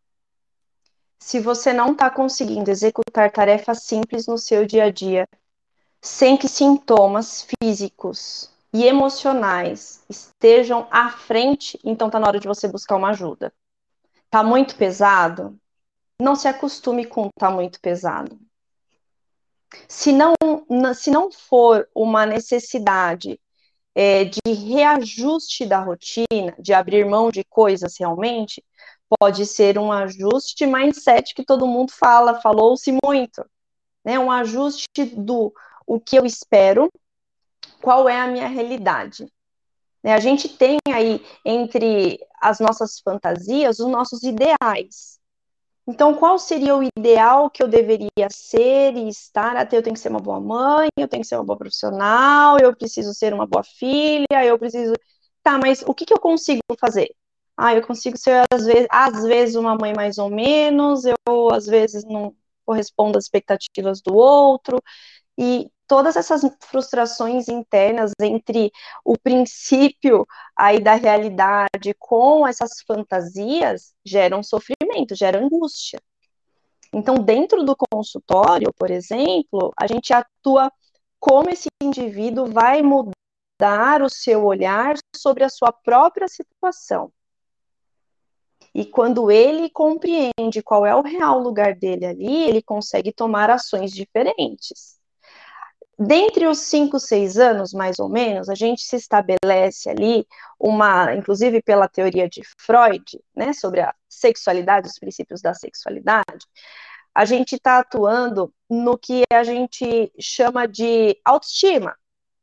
[1.18, 5.26] Se você não está conseguindo executar tarefas simples no seu dia a dia,
[6.00, 12.68] sem que sintomas físicos e emocionais estejam à frente, então está na hora de você
[12.68, 13.52] buscar uma ajuda.
[14.28, 15.56] Tá muito pesado?
[16.20, 18.38] Não se acostume com tá muito pesado.
[19.88, 20.34] Se não,
[20.94, 23.40] se não for uma necessidade
[23.94, 28.62] é, de reajuste da rotina, de abrir mão de coisas realmente,
[29.18, 33.44] pode ser um ajuste de mindset que todo mundo fala, falou-se muito,
[34.04, 34.18] né?
[34.18, 35.52] Um ajuste do
[35.86, 36.90] o que eu espero,
[37.80, 39.30] qual é a minha realidade.
[40.02, 40.14] Né?
[40.14, 45.18] A gente tem aí entre as nossas fantasias os nossos ideais.
[45.86, 49.54] Então, qual seria o ideal que eu deveria ser e estar?
[49.56, 52.58] Até eu tenho que ser uma boa mãe, eu tenho que ser uma boa profissional,
[52.58, 54.94] eu preciso ser uma boa filha, eu preciso.
[55.42, 57.14] Tá, mas o que, que eu consigo fazer?
[57.56, 61.66] Ah, eu consigo ser, às vezes, às vezes, uma mãe mais ou menos, eu, às
[61.66, 64.82] vezes, não correspondo às expectativas do outro.
[65.38, 68.70] E todas essas frustrações internas entre
[69.04, 76.00] o princípio aí da realidade com essas fantasias geram sofrimento, geram angústia.
[76.92, 80.70] Então, dentro do consultório, por exemplo, a gente atua
[81.18, 87.12] como esse indivíduo vai mudar o seu olhar sobre a sua própria situação.
[88.74, 93.92] E quando ele compreende qual é o real lugar dele ali, ele consegue tomar ações
[93.92, 94.98] diferentes.
[95.98, 100.26] Dentre os cinco, seis anos, mais ou menos, a gente se estabelece ali
[100.58, 103.04] uma, inclusive pela teoria de Freud,
[103.34, 106.46] né, sobre a sexualidade, os princípios da sexualidade,
[107.14, 111.96] a gente está atuando no que a gente chama de autoestima,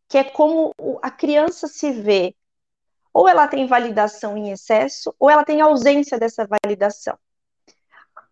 [0.08, 2.36] que é como a criança se vê.
[3.14, 7.18] Ou ela tem validação em excesso, ou ela tem ausência dessa validação.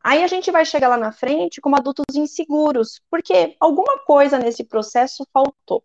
[0.03, 4.63] Aí a gente vai chegar lá na frente como adultos inseguros, porque alguma coisa nesse
[4.63, 5.83] processo faltou.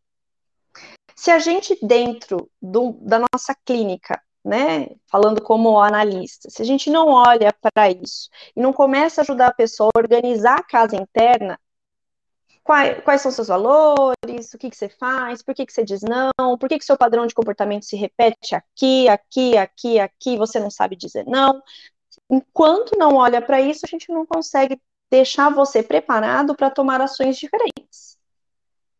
[1.17, 6.91] Se a gente, dentro do, da nossa clínica, né, falando como analista, se a gente
[6.91, 10.97] não olha para isso e não começa a ajudar a pessoa a organizar a casa
[10.97, 11.59] interna,
[12.63, 16.01] quais, quais são seus valores, o que, que você faz, por que, que você diz
[16.03, 20.59] não, por que, que seu padrão de comportamento se repete aqui, aqui, aqui, aqui, você
[20.59, 21.63] não sabe dizer não,
[22.35, 27.37] enquanto não olha para isso, a gente não consegue deixar você preparado para tomar ações
[27.37, 28.19] diferentes.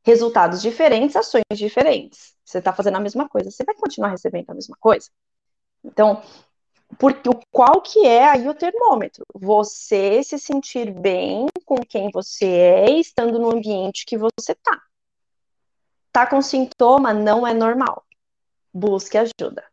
[0.03, 2.35] Resultados diferentes, ações diferentes.
[2.45, 5.09] Você está fazendo a mesma coisa, você vai continuar recebendo a mesma coisa.
[5.83, 6.23] Então,
[6.99, 9.25] porque, qual que é aí o termômetro?
[9.35, 14.81] Você se sentir bem com quem você é, estando no ambiente que você está.
[16.13, 18.05] Tá com sintoma, não é normal.
[18.73, 19.65] Busque ajuda.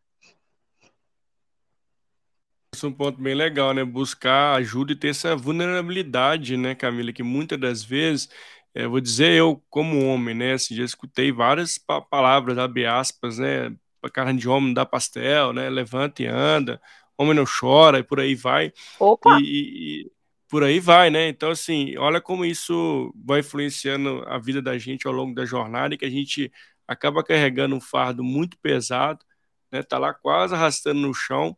[2.86, 3.84] É um ponto bem legal, né?
[3.84, 7.12] Buscar ajuda e ter essa vulnerabilidade, né, Camila?
[7.12, 8.28] Que muitas das vezes,
[8.74, 10.54] é, vou dizer eu como homem, né?
[10.54, 13.74] Assim, já escutei várias pa palavras, abre aspas, né?
[14.12, 15.70] Carne de homem dá pastel, né?
[15.70, 16.80] Levanta e anda,
[17.16, 18.72] homem não chora e por aí vai.
[18.98, 19.38] Opa!
[19.40, 20.12] E, e,
[20.48, 21.28] por aí vai, né?
[21.28, 25.94] Então, assim, olha como isso vai influenciando a vida da gente ao longo da jornada
[25.94, 26.52] e que a gente
[26.86, 29.24] acaba carregando um fardo muito pesado,
[29.70, 29.82] né?
[29.82, 31.56] Tá lá quase arrastando no chão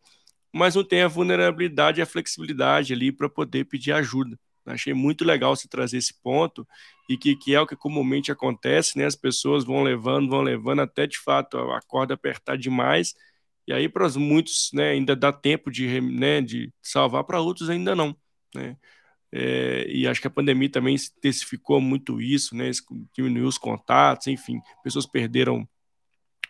[0.55, 4.39] mas não tem a vulnerabilidade e a flexibilidade ali para poder pedir ajuda.
[4.67, 6.67] Achei muito legal você trazer esse ponto
[7.09, 9.05] e que, que é o que comumente acontece, né?
[9.05, 13.15] As pessoas vão levando, vão levando até de fato a corda apertar demais
[13.67, 17.71] e aí para os muitos, né, ainda dá tempo de, né, de salvar, para outros
[17.71, 18.17] ainda não,
[18.55, 18.77] né?
[19.33, 22.71] É, e acho que a pandemia também intensificou muito isso, né?
[23.13, 25.69] Diminuiu os contatos, enfim, pessoas perderam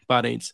[0.07, 0.53] parentes.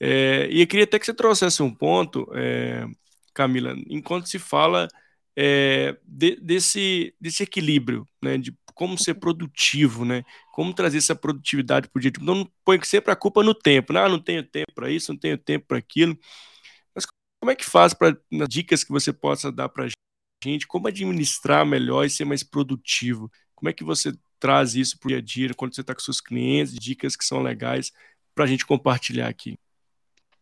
[0.00, 2.86] É, e eu queria até que você trouxesse um ponto, é,
[3.34, 4.88] Camila, enquanto se fala
[5.36, 11.88] é, de, desse, desse equilíbrio, né, de como ser produtivo, né, como trazer essa produtividade
[11.88, 12.10] para o dia.
[12.10, 14.00] Então, não põe sempre a culpa no tempo, né?
[14.00, 16.18] ah, não tenho tempo para isso, não tenho tempo para aquilo.
[16.94, 17.06] Mas
[17.40, 18.16] como é que faz para
[18.48, 19.88] dicas que você possa dar para a
[20.44, 23.30] gente, como administrar melhor e ser mais produtivo?
[23.54, 26.00] Como é que você traz isso para o dia a dia, quando você está com
[26.00, 27.92] seus clientes, dicas que são legais
[28.34, 29.58] para a gente compartilhar aqui?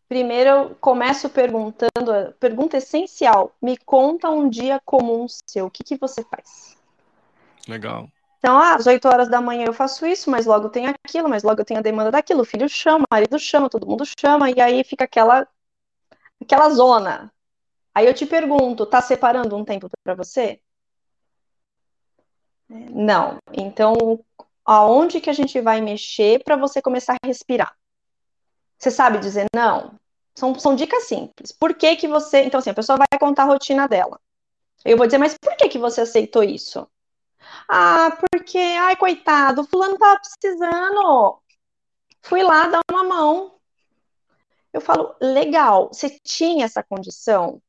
[0.07, 5.97] Primeiro eu começo perguntando, pergunta essencial, me conta um dia comum seu, o que, que
[5.97, 6.77] você faz?
[7.67, 8.07] Legal.
[8.37, 11.41] Então, ah, às 8 horas da manhã eu faço isso, mas logo tem aquilo, mas
[11.41, 14.51] logo eu tenho a demanda daquilo, o filho chama, o marido chama, todo mundo chama,
[14.51, 15.47] e aí fica aquela,
[16.39, 17.33] aquela zona.
[17.93, 20.61] Aí eu te pergunto, tá separando um tempo para você?
[22.69, 23.39] Não.
[23.53, 24.23] Então,
[24.63, 27.75] aonde que a gente vai mexer para você começar a respirar?
[28.77, 29.97] Você sabe dizer não?
[30.35, 31.51] São, são dicas simples.
[31.51, 32.43] Por que que você...
[32.43, 34.19] Então, assim, a pessoa vai contar a rotina dela.
[34.83, 36.87] Eu vou dizer, mas por que que você aceitou isso?
[37.69, 38.57] Ah, porque...
[38.57, 41.39] Ai, coitado, o fulano tava precisando.
[42.21, 43.55] Fui lá dar uma mão.
[44.73, 47.61] Eu falo, legal, você tinha essa condição?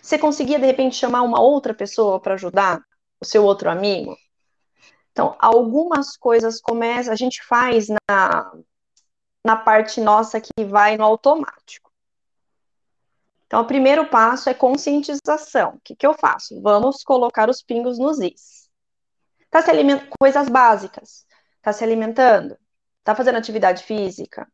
[0.00, 2.80] Você conseguia, de repente, chamar uma outra pessoa para ajudar?
[3.20, 4.16] O seu outro amigo?
[5.12, 8.52] Então, algumas coisas começam, a gente faz na,
[9.44, 11.90] na parte nossa que vai no automático.
[13.46, 15.74] Então, o primeiro passo é conscientização.
[15.74, 16.60] O que, que eu faço?
[16.62, 18.70] Vamos colocar os pingos nos is.
[19.50, 21.26] Tá se alimentando, coisas básicas.
[21.60, 22.56] Tá se alimentando?
[23.02, 24.46] Tá fazendo atividade física?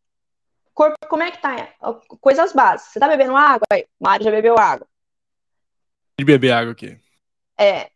[0.72, 1.74] Corpo, como é que tá?
[2.20, 2.92] Coisas básicas.
[2.92, 3.66] Você tá bebendo água?
[3.70, 4.88] Aí, Mário já bebeu água.
[6.18, 6.98] De beber água aqui.
[7.58, 7.90] É.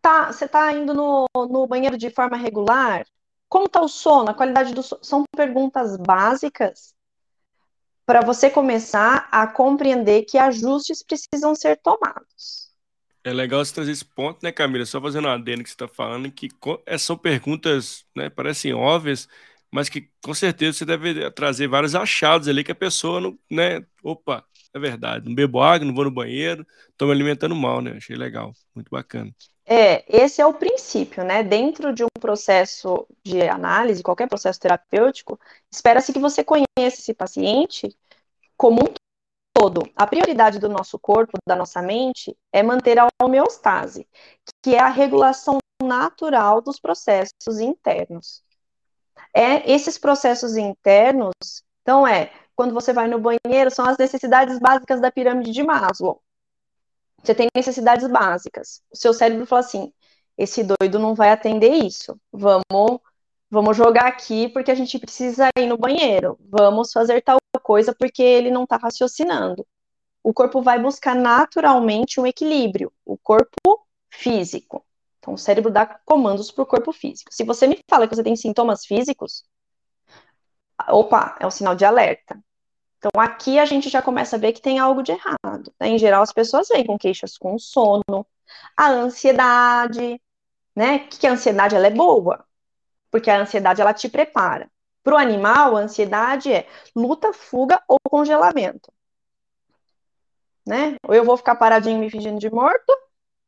[0.00, 3.06] Tá, você tá indo no, no banheiro de forma regular?
[3.52, 4.30] Como tá o sono?
[4.30, 5.04] A qualidade do sono?
[5.04, 6.94] São perguntas básicas
[8.06, 12.72] para você começar a compreender que ajustes precisam ser tomados.
[13.22, 14.86] É legal você trazer esse ponto, né, Camila?
[14.86, 16.48] Só fazendo uma adendo que você está falando, que
[16.86, 19.28] é, são perguntas, né, parecem óbvias,
[19.70, 23.84] mas que com certeza você deve trazer vários achados ali que a pessoa não, né,
[24.02, 27.98] opa, é verdade, não bebo água, não vou no banheiro, estou me alimentando mal, né?
[27.98, 29.30] Achei legal, muito bacana.
[29.64, 31.42] É, esse é o princípio, né?
[31.42, 35.38] Dentro de um processo de análise, qualquer processo terapêutico,
[35.70, 36.66] espera-se que você conheça
[37.00, 37.96] esse paciente
[38.56, 38.94] como um
[39.54, 39.82] todo.
[39.96, 44.08] A prioridade do nosso corpo, da nossa mente, é manter a homeostase,
[44.62, 48.42] que é a regulação natural dos processos internos.
[49.34, 51.34] É esses processos internos,
[51.82, 56.22] então é quando você vai no banheiro, são as necessidades básicas da pirâmide de Maslow.
[57.22, 58.82] Você tem necessidades básicas.
[58.92, 59.92] O seu cérebro fala assim:
[60.36, 62.18] esse doido não vai atender isso.
[62.32, 63.00] Vamos,
[63.50, 66.38] vamos jogar aqui porque a gente precisa ir no banheiro.
[66.50, 69.66] Vamos fazer tal coisa porque ele não está raciocinando.
[70.22, 74.84] O corpo vai buscar naturalmente um equilíbrio, o corpo físico.
[75.18, 77.32] Então, o cérebro dá comandos para o corpo físico.
[77.32, 79.44] Se você me fala que você tem sintomas físicos,
[80.88, 82.38] opa, é um sinal de alerta.
[83.04, 85.74] Então, aqui a gente já começa a ver que tem algo de errado.
[85.80, 85.88] Né?
[85.88, 88.24] Em geral, as pessoas vêm com queixas com sono,
[88.76, 90.22] a ansiedade,
[90.74, 91.00] né?
[91.00, 92.46] Que a ansiedade ela é boa,
[93.10, 94.70] porque a ansiedade ela te prepara.
[95.02, 98.92] Para o animal, a ansiedade é luta, fuga ou congelamento.
[100.64, 100.96] Né?
[101.02, 102.92] Ou eu vou ficar paradinho me fingindo de morto,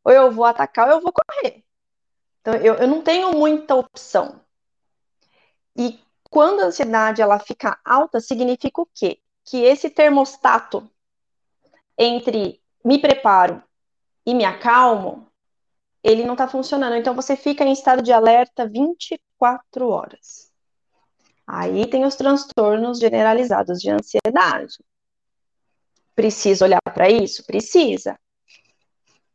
[0.02, 1.64] ou eu vou atacar, ou eu vou correr.
[2.40, 4.40] Então, eu, eu não tenho muita opção.
[5.76, 9.20] E quando a ansiedade ela fica alta, significa o quê?
[9.44, 10.88] Que esse termostato
[11.98, 13.62] entre me preparo
[14.26, 15.28] e me acalmo,
[16.02, 16.96] ele não está funcionando.
[16.96, 20.52] Então você fica em estado de alerta 24 horas.
[21.46, 24.78] Aí tem os transtornos generalizados de ansiedade.
[26.14, 27.44] Precisa olhar para isso?
[27.44, 28.18] Precisa.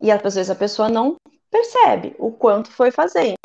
[0.02, 1.18] E às vezes a pessoa não
[1.52, 3.38] percebe o quanto foi fazendo.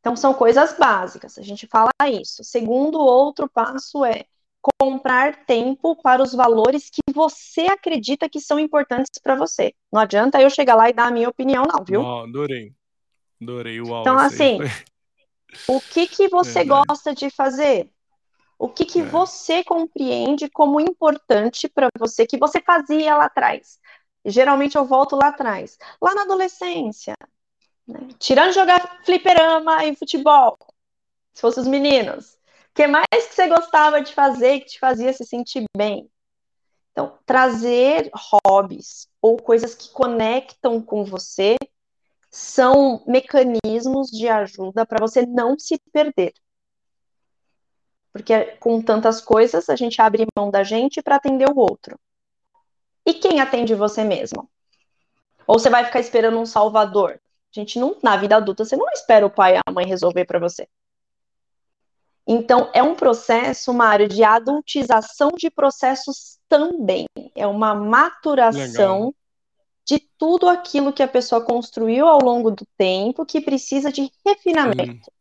[0.00, 2.44] Então são coisas básicas, a gente fala isso.
[2.44, 4.26] Segundo outro passo é
[4.80, 9.74] comprar tempo para os valores que você acredita que são importantes para você.
[9.92, 12.00] Não adianta eu chegar lá e dar a minha opinião, não, viu?
[12.00, 12.72] Oh, adorei.
[13.40, 14.00] Adorei, uau.
[14.00, 14.58] Então, assim,
[15.68, 17.90] o que, que você é gosta de fazer?
[18.58, 19.04] O que, que é.
[19.04, 23.78] você compreende como importante para você, que você fazia lá atrás?
[24.24, 27.14] Geralmente eu volto lá atrás, lá na adolescência,
[27.86, 28.08] né?
[28.18, 30.56] tirando jogar fliperama e futebol,
[31.34, 32.38] se fossem os meninos
[32.74, 36.10] que mais que você gostava de fazer que te fazia se sentir bem?
[36.90, 41.56] Então, trazer hobbies ou coisas que conectam com você
[42.30, 46.32] são mecanismos de ajuda para você não se perder.
[48.12, 51.98] Porque com tantas coisas, a gente abre mão da gente para atender o outro.
[53.06, 54.48] E quem atende você mesmo?
[55.46, 57.20] Ou você vai ficar esperando um salvador?
[57.52, 60.38] Gente não, na vida adulta, você não espera o pai e a mãe resolver para
[60.38, 60.68] você.
[62.26, 67.06] Então, é um processo, Mário, de adultização de processos também.
[67.34, 69.14] É uma maturação Legal.
[69.86, 75.12] de tudo aquilo que a pessoa construiu ao longo do tempo que precisa de refinamento.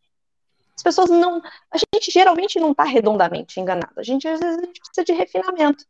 [0.75, 1.41] As pessoas não.
[1.69, 3.93] A gente geralmente não está redondamente enganado.
[3.97, 5.85] A gente, às vezes, a gente precisa de refinamento.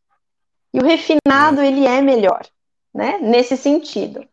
[0.72, 1.68] E o refinado, é.
[1.68, 2.44] ele é melhor,
[2.92, 3.18] né?
[3.20, 4.26] Nesse sentido.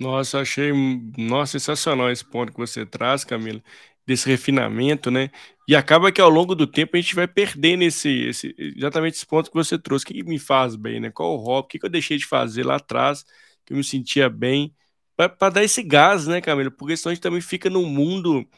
[0.00, 0.72] Nossa, achei
[1.18, 3.62] nossa, sensacional esse ponto que você traz, Camila
[4.08, 5.30] desse refinamento, né?
[5.68, 9.26] E acaba que ao longo do tempo a gente vai perdendo esse, esse exatamente esse
[9.26, 10.04] ponto que você trouxe.
[10.04, 11.10] O que, me faz bem, né?
[11.10, 11.66] Qual o hobby?
[11.66, 13.22] O que, que eu deixei de fazer lá atrás
[13.66, 14.74] que eu me sentia bem?
[15.14, 16.70] Para dar esse gás, né, Camila?
[16.70, 18.48] Porque senão a gente também fica no mundo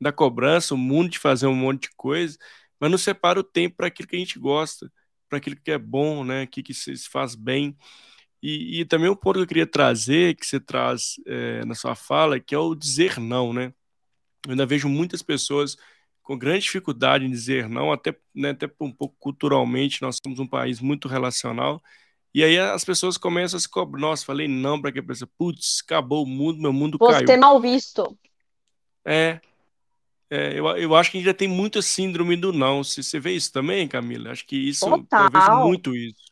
[0.00, 2.36] da cobrança, o mundo de fazer um monte de coisa,
[2.80, 4.90] mas não separa o tempo para aquilo que a gente gosta,
[5.28, 6.46] para aquilo que é bom, né?
[6.46, 7.76] Que, que se faz bem.
[8.42, 11.94] E, e, também um ponto que eu queria trazer, que você traz é, na sua
[11.94, 13.72] fala, que é o dizer não, né?
[14.46, 15.76] Eu ainda vejo muitas pessoas
[16.22, 20.46] com grande dificuldade em dizer não, até, né, até um pouco culturalmente, nós somos um
[20.46, 21.80] país muito relacional,
[22.34, 24.00] E aí as pessoas começam a se cobrar.
[24.00, 27.26] Nossa, falei não para que pessoa, putz, acabou o mundo, meu mundo Você caiu.
[27.26, 28.18] Você mal visto.
[29.06, 29.40] É,
[30.28, 32.82] é, eu, eu acho que ainda tem muita síndrome do não.
[32.84, 34.32] Você, você vê isso também, Camila?
[34.32, 35.24] Acho que isso, Total.
[35.24, 36.26] eu vejo muito isso.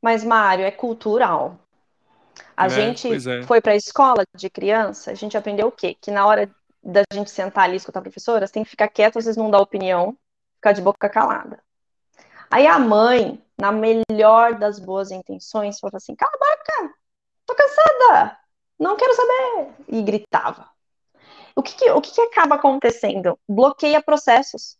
[0.00, 1.60] Mas, Mário, é cultural.
[2.56, 3.42] A É, gente é.
[3.42, 5.96] foi para a escola de criança, a gente aprendeu o quê?
[6.00, 6.48] Que na hora
[6.84, 9.36] da gente sentar ali e escutar a professora, você tem que ficar quieto, às vezes
[9.38, 10.16] não dar opinião,
[10.56, 11.62] ficar de boca calada.
[12.50, 16.94] Aí a mãe, na melhor das boas intenções, falava assim: cala a boca,
[17.46, 18.38] tô cansada,
[18.78, 19.74] não quero saber.
[19.88, 20.68] E gritava.
[21.56, 23.38] O que, que- o que, que acaba acontecendo?
[23.48, 24.76] Bloqueia processos.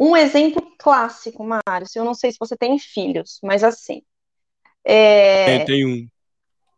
[0.00, 4.02] Um exemplo clássico, Mário, eu não sei se você tem filhos, mas assim.
[4.84, 4.94] Tem,
[5.60, 6.08] é, tem um.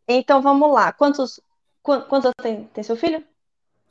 [0.08, 0.92] Então vamos lá.
[0.92, 1.38] Quantos,
[1.82, 3.22] quan- quantos anos tem, tem seu filho?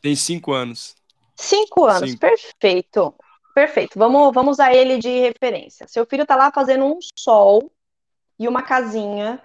[0.02, 0.96] Tem cinco anos.
[1.36, 2.22] Cinco anos, Cinco.
[2.22, 3.16] perfeito.
[3.54, 3.98] Perfeito.
[3.98, 5.88] Vamos, vamos usar ele de referência.
[5.88, 7.72] Seu filho tá lá fazendo um sol
[8.38, 9.42] e uma casinha.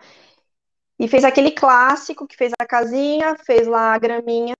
[0.98, 4.54] E fez aquele clássico que fez a casinha, fez lá a graminha,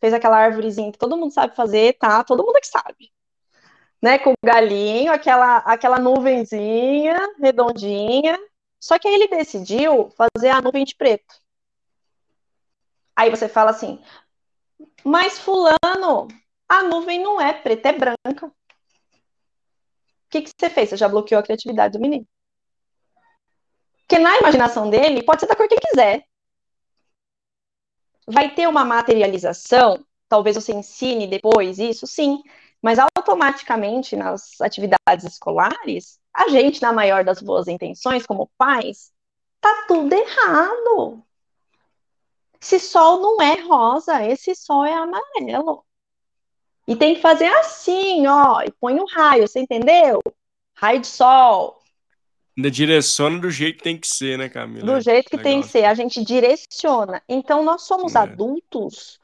[0.00, 2.22] fez aquela árvorezinha que todo mundo sabe fazer, tá?
[2.22, 3.12] Todo mundo que sabe.
[4.00, 4.18] Né?
[4.18, 8.38] Com o galinho, aquela, aquela nuvenzinha redondinha.
[8.80, 11.34] Só que aí ele decidiu fazer a nuvem de preto.
[13.16, 14.00] Aí você fala assim,
[15.04, 16.28] mas fulano,
[16.68, 18.46] a nuvem não é preta, é branca.
[18.46, 18.52] O
[20.30, 20.90] que, que você fez?
[20.90, 22.26] Você já bloqueou a criatividade do menino.
[24.00, 26.24] Porque na imaginação dele, pode ser da cor que ele quiser.
[28.26, 32.42] Vai ter uma materialização, talvez você ensine depois isso, sim.
[32.82, 39.12] Mas automaticamente nas atividades escolares, a gente, na maior das boas intenções, como pais,
[39.60, 41.25] tá tudo errado.
[42.60, 45.84] Esse sol não é rosa, esse sol é amarelo.
[46.88, 50.20] E tem que fazer assim, ó, e põe o raio, você entendeu?
[50.74, 51.82] Raio de sol,
[52.56, 54.86] Ainda direciona do jeito que tem que ser, né, Camila?
[54.86, 55.70] do jeito que tem que Legal.
[55.70, 57.22] ser, a gente direciona.
[57.28, 58.20] Então, nós somos É.
[58.20, 59.18] adultos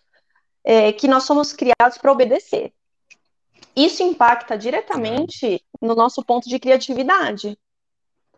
[0.64, 2.73] é, que nós somos criados para obedecer.
[3.75, 7.59] Isso impacta diretamente no nosso ponto de criatividade.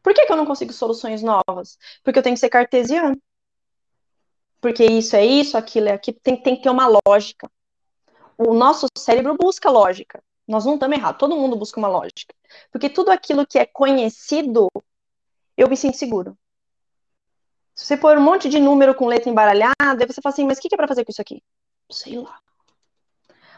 [0.00, 1.76] Por que, que eu não consigo soluções novas?
[2.04, 3.20] Porque eu tenho que ser cartesiano.
[4.64, 7.50] Porque isso é isso, aquilo é aquilo, tem, tem que ter uma lógica.
[8.38, 10.24] O nosso cérebro busca lógica.
[10.48, 12.34] Nós não estamos errados, todo mundo busca uma lógica.
[12.72, 14.70] Porque tudo aquilo que é conhecido,
[15.54, 16.34] eu me sinto seguro.
[17.74, 20.62] Se você pôr um monte de número com letra embaralhada, você fala assim, mas o
[20.62, 21.42] que que é para fazer com isso aqui?
[21.90, 22.38] Sei lá.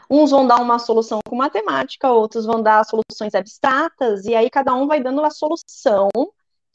[0.09, 4.73] Uns vão dar uma solução com matemática, outros vão dar soluções abstratas, e aí cada
[4.73, 6.09] um vai dando a solução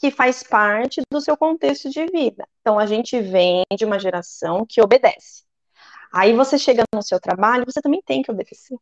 [0.03, 2.45] que faz parte do seu contexto de vida.
[2.61, 5.45] Então a gente vem de uma geração que obedece.
[6.12, 8.77] Aí você chega no seu trabalho, você também tem que obedecer.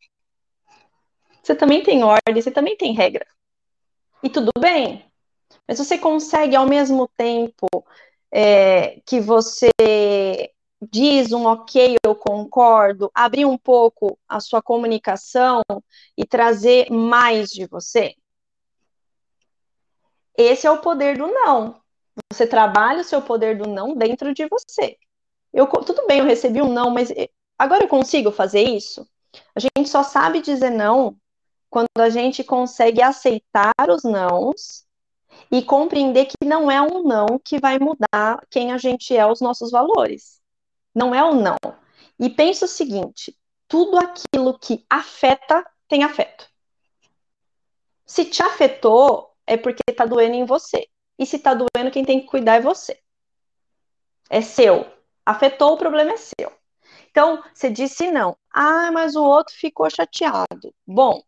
[1.43, 3.23] Você também tem ordem, você também tem regra.
[4.23, 5.05] E tudo bem.
[5.67, 7.67] Mas você consegue, ao mesmo tempo
[8.31, 9.69] é, que você
[10.81, 15.61] diz um ok, eu concordo, abrir um pouco a sua comunicação
[16.17, 18.15] e trazer mais de você?
[20.37, 21.81] Esse é o poder do não.
[22.31, 24.97] Você trabalha o seu poder do não dentro de você.
[25.53, 27.09] Eu, tudo bem, eu recebi um não, mas
[27.57, 29.07] agora eu consigo fazer isso?
[29.55, 31.17] A gente só sabe dizer não
[31.69, 34.85] quando a gente consegue aceitar os nãos
[35.49, 39.41] e compreender que não é um não que vai mudar quem a gente é, os
[39.41, 40.41] nossos valores.
[40.93, 41.57] Não é o não.
[42.19, 46.49] E pensa o seguinte: tudo aquilo que afeta tem afeto.
[48.05, 50.87] Se te afetou, é porque tá doendo em você.
[51.19, 52.97] E se tá doendo, quem tem que cuidar é você.
[54.29, 54.85] É seu.
[55.25, 56.53] Afetou, o problema é seu.
[57.09, 58.37] Então, você disse não.
[58.49, 60.73] Ah, mas o outro ficou chateado.
[60.87, 61.21] Bom,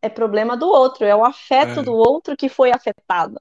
[0.00, 1.82] é problema do outro, é o afeto É.
[1.82, 3.40] do outro que foi afetado.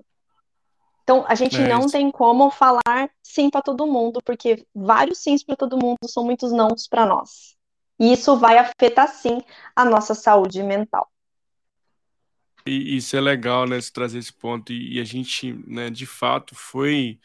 [1.03, 1.91] Então, a gente É não isso.
[1.91, 6.51] tem como falar sim para todo mundo, porque vários sims para todo mundo são muitos
[6.51, 7.55] nãos para nós.
[7.99, 9.43] E isso vai afetar sim
[9.75, 11.07] a nossa saúde mental.
[12.68, 14.74] E isso é legal, né, trazer esse ponto.
[14.74, 17.20] E, e a gente, né, de fato, foi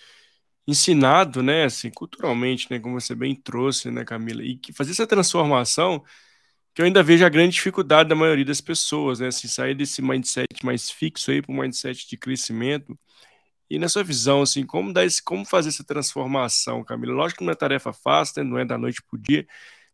[0.66, 5.06] ensinado, né, assim, culturalmente, né, como você bem trouxe, né, Camila, e que fazer essa
[5.06, 6.04] transformação,
[6.74, 10.02] que eu ainda vejo a grande dificuldade da maioria das pessoas, né, assim, sair desse
[10.02, 12.98] mindset mais fixo aí para um mindset de crescimento.
[13.70, 17.14] E na sua visão, assim, como dar esse, como fazer essa transformação, Camila?
[17.14, 19.46] Lógico que não é tarefa fácil, né, não é da noite para o dia,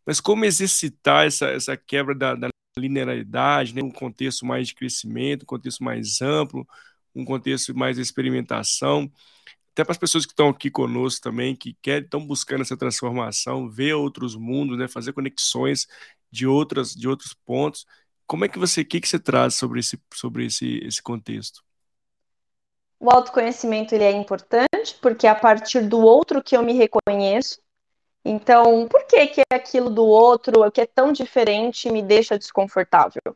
[0.05, 5.43] mas como exercitar essa, essa quebra da, da linearidade, né, um contexto mais de crescimento,
[5.43, 6.67] um contexto mais amplo,
[7.15, 9.11] um contexto mais de experimentação,
[9.71, 13.69] até para as pessoas que estão aqui conosco também, que querem, estão buscando essa transformação,
[13.69, 15.87] ver outros mundos, né, fazer conexões
[16.31, 17.85] de outras, de outros pontos.
[18.25, 21.63] Como é que você, o que, que você traz sobre esse, sobre esse, esse contexto?
[22.99, 27.59] O autoconhecimento ele é importante porque é a partir do outro que eu me reconheço.
[28.23, 33.35] Então, por que que aquilo do outro, que é tão diferente, me deixa desconfortável?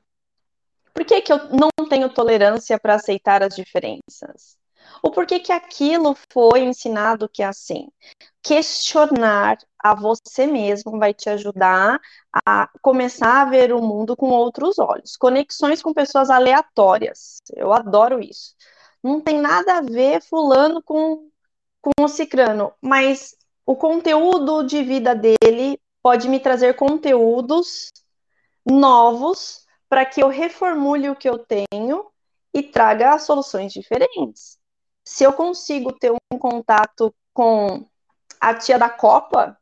[0.93, 4.57] Por que que eu não tenho tolerância para aceitar as diferenças?
[5.01, 7.87] Ou por que que aquilo foi ensinado que é assim?
[8.41, 11.99] Questionar a você mesmo vai te ajudar
[12.45, 15.15] a começar a ver o mundo com outros olhos.
[15.15, 17.41] Conexões com pessoas aleatórias.
[17.55, 18.55] Eu adoro isso.
[19.03, 21.29] Não tem nada a ver fulano com,
[21.81, 23.35] com o cicrano, mas
[23.71, 27.89] o conteúdo de vida dele pode me trazer conteúdos
[28.65, 32.05] novos para que eu reformule o que eu tenho
[32.53, 34.59] e traga soluções diferentes.
[35.05, 37.87] Se eu consigo ter um contato com
[38.41, 39.57] a tia da Copa,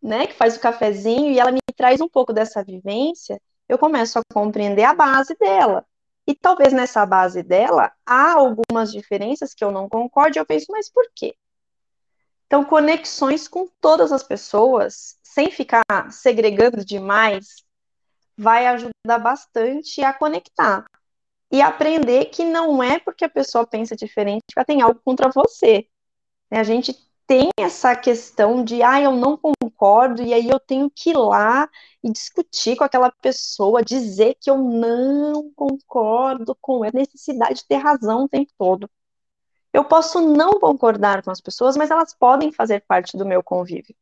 [0.00, 4.20] né, que faz o cafezinho, e ela me traz um pouco dessa vivência, eu começo
[4.20, 5.84] a compreender a base dela.
[6.28, 10.66] E talvez nessa base dela há algumas diferenças que eu não concordo, e eu penso,
[10.70, 11.34] mas por quê?
[12.52, 17.64] Então, conexões com todas as pessoas, sem ficar segregando demais,
[18.36, 20.84] vai ajudar bastante a conectar.
[21.50, 25.30] E aprender que não é porque a pessoa pensa diferente que ela tem algo contra
[25.30, 25.86] você.
[26.50, 26.94] A gente
[27.26, 31.66] tem essa questão de, ah, eu não concordo, e aí eu tenho que ir lá
[32.04, 37.76] e discutir com aquela pessoa, dizer que eu não concordo com a necessidade de ter
[37.76, 38.90] razão o tempo todo.
[39.72, 43.94] Eu posso não concordar com as pessoas, mas elas podem fazer parte do meu convívio.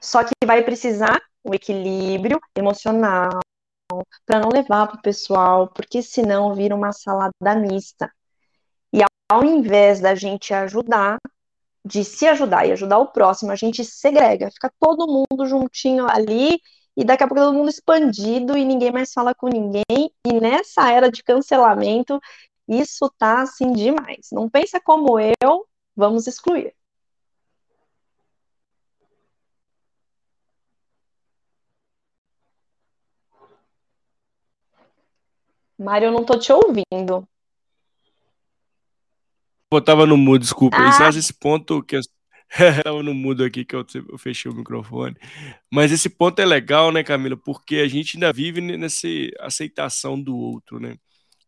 [0.00, 3.40] Só que vai precisar um equilíbrio emocional
[4.24, 8.10] para não levar para o pessoal, porque senão vira uma salada mista.
[8.92, 11.18] E ao invés da gente ajudar,
[11.84, 16.60] de se ajudar e ajudar o próximo, a gente segrega, fica todo mundo juntinho ali
[16.96, 20.10] e daqui a pouco todo mundo expandido e ninguém mais fala com ninguém.
[20.26, 22.20] E nessa era de cancelamento,
[22.68, 24.28] isso tá assim demais.
[24.30, 25.66] Não pensa como eu,
[25.96, 26.74] vamos excluir.
[35.78, 37.26] Mário, eu não tô te ouvindo.
[39.72, 40.76] Eu tava no mudo, desculpa.
[40.76, 41.08] Ah.
[41.10, 42.00] esse ponto que eu
[42.82, 45.16] tava no mudo aqui que eu, eu fechei o microfone.
[45.70, 47.36] Mas esse ponto é legal, né, Camila?
[47.36, 49.06] Porque a gente ainda vive nessa
[49.40, 50.96] aceitação do outro, né?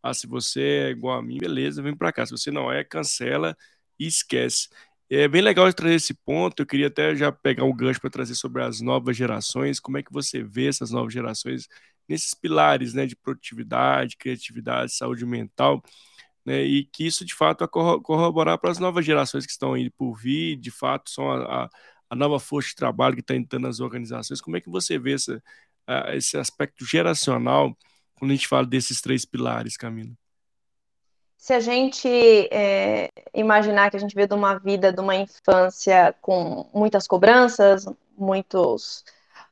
[0.02, 2.24] Ah, se você é igual a mim, beleza, vem para cá.
[2.26, 3.56] Se você não é, cancela
[3.98, 4.68] e esquece.
[5.10, 6.62] É bem legal trazer esse ponto.
[6.62, 9.80] Eu queria até já pegar um gancho para trazer sobre as novas gerações.
[9.80, 11.68] Como é que você vê essas novas gerações
[12.08, 15.82] nesses pilares, né, de produtividade, criatividade, saúde mental?
[16.44, 19.90] né, e que isso de fato a corroborar para as novas gerações que estão indo
[19.92, 21.70] por vir, de fato são a, a,
[22.10, 24.40] a nova força de trabalho que está entrando nas organizações.
[24.40, 25.42] Como é que você vê essa,
[26.14, 27.76] esse aspecto geracional
[28.20, 30.12] quando a gente fala desses três pilares, Camila?
[31.38, 32.06] Se a gente
[32.52, 37.86] é, imaginar que a gente veio de uma vida, de uma infância com muitas cobranças,
[38.16, 39.02] muitos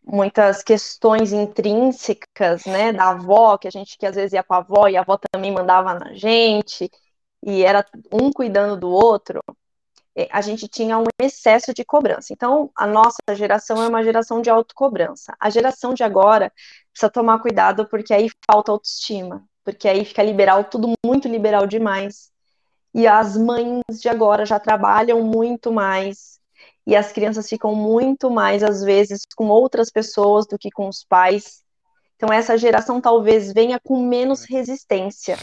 [0.05, 4.59] muitas questões intrínsecas, né, da avó, que a gente que às vezes ia com a
[4.59, 6.91] avó e a avó também mandava na gente,
[7.43, 9.43] e era um cuidando do outro,
[10.17, 12.33] é, a gente tinha um excesso de cobrança.
[12.33, 15.33] Então, a nossa geração é uma geração de autocobrança.
[15.39, 16.53] A geração de agora
[16.99, 22.31] precisa tomar cuidado porque aí falta autoestima, porque aí fica liberal, tudo muito liberal demais.
[22.93, 26.41] E as mães de agora já trabalham muito mais,
[26.85, 31.05] e as crianças ficam muito mais, às vezes, com outras pessoas do que com os
[31.05, 31.63] pais.
[32.17, 35.39] Então, essa geração talvez venha com menos resistência.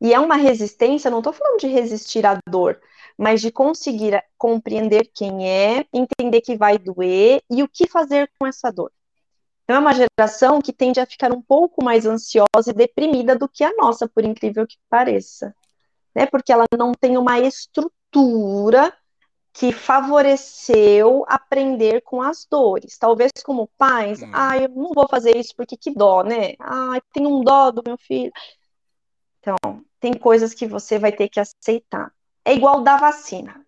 [0.00, 2.80] E é uma resistência, não estou falando de resistir à dor,
[3.18, 8.46] mas de conseguir compreender quem é, entender que vai doer e o que fazer com
[8.46, 8.92] essa dor.
[9.72, 13.48] Então, é uma geração que tende a ficar um pouco mais ansiosa e deprimida do
[13.48, 15.56] que a nossa, por incrível que pareça.
[16.14, 16.26] Né?
[16.26, 18.92] Porque ela não tem uma estrutura
[19.50, 22.98] que favoreceu aprender com as dores.
[22.98, 24.30] Talvez como pais, hum.
[24.34, 26.52] ah, eu não vou fazer isso porque que dó, né?
[26.60, 28.30] Ah, tem um dó do meu filho.
[29.40, 29.56] Então,
[29.98, 32.12] tem coisas que você vai ter que aceitar.
[32.44, 33.64] É igual da vacina.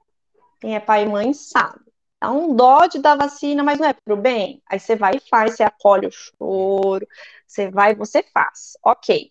[0.61, 1.81] Quem é pai e mãe sabe.
[2.25, 4.63] Dá um dó de dar vacina, mas não é pro bem.
[4.67, 7.07] Aí você vai e faz, você acolhe o choro,
[7.47, 8.79] você vai você faz.
[8.83, 9.31] Ok.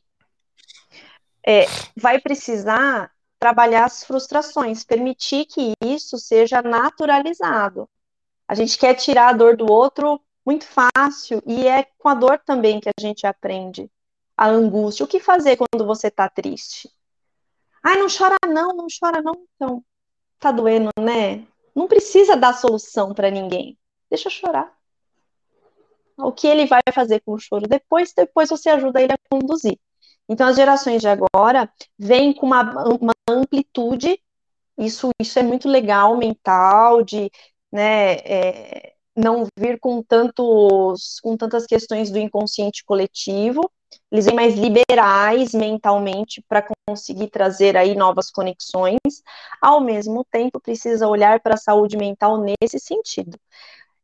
[1.44, 1.66] É,
[2.00, 7.90] vai precisar trabalhar as frustrações, permitir que isso seja naturalizado.
[8.48, 12.38] A gente quer tirar a dor do outro muito fácil e é com a dor
[12.46, 13.90] também que a gente aprende
[14.38, 15.04] a angústia.
[15.04, 16.88] O que fazer quando você está triste?
[17.82, 19.48] Ai, não chora não, não chora não.
[19.56, 19.84] Então,
[20.40, 21.48] tá doendo, né?
[21.76, 23.78] Não precisa dar solução para ninguém.
[24.10, 24.72] Deixa chorar.
[26.18, 29.80] O que ele vai fazer com o choro depois, depois você ajuda ele a conduzir.
[30.30, 34.20] Então, as gerações de agora vêm com uma, uma amplitude,
[34.78, 37.30] isso, isso é muito legal, mental, de
[37.72, 43.70] né, é, não vir com, tantos, com tantas questões do inconsciente coletivo,
[44.12, 49.00] eles vêm mais liberais mentalmente para conseguir trazer aí novas conexões,
[49.62, 53.40] ao mesmo tempo precisa olhar para a saúde mental nesse sentido.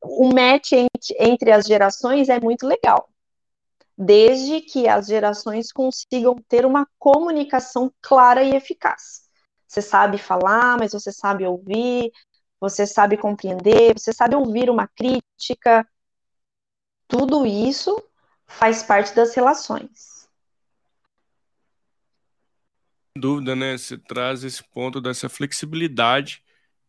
[0.01, 0.71] O match
[1.19, 3.09] entre as gerações é muito legal,
[3.97, 9.29] desde que as gerações consigam ter uma comunicação clara e eficaz.
[9.67, 12.11] Você sabe falar, mas você sabe ouvir,
[12.59, 15.87] você sabe compreender, você sabe ouvir uma crítica.
[17.07, 18.01] Tudo isso
[18.49, 20.27] faz parte das relações.
[23.15, 23.77] Dúvida, né?
[23.77, 26.43] Você traz esse ponto dessa flexibilidade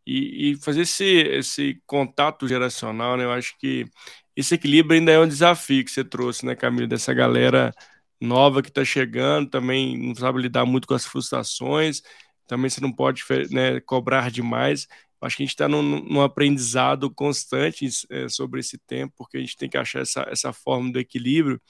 [0.07, 3.25] e, e, fazer esse, esse contato geracional, né?
[3.25, 3.87] Eu acho que
[4.35, 6.89] esse equilíbrio ainda é um desafio que você trouxe, né, Camila?
[6.89, 7.73] Dessa galera
[8.21, 12.03] nova que está chegando, também não sabe lidar muito com as frustrações,
[12.47, 14.87] também você não pode né, cobrar demais.
[15.21, 19.41] Acho que a gente está num, num, aprendizado constante é, sobre esse tempo, porque a
[19.41, 21.61] gente tem que achar essa, essa forma do equilíbrio.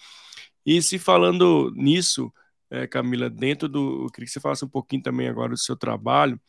[0.65, 2.33] E se falando nisso,
[2.71, 4.05] é, Camila, dentro do.
[4.05, 6.41] Eu queria que você falasse um pouquinho também agora do seu trabalho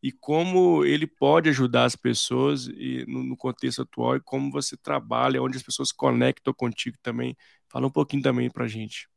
[0.00, 4.76] e como ele pode ajudar as pessoas e, no, no contexto atual e como você
[4.76, 7.34] trabalha, onde as pessoas conectam contigo também.
[7.68, 9.08] Fala um pouquinho também para a gente.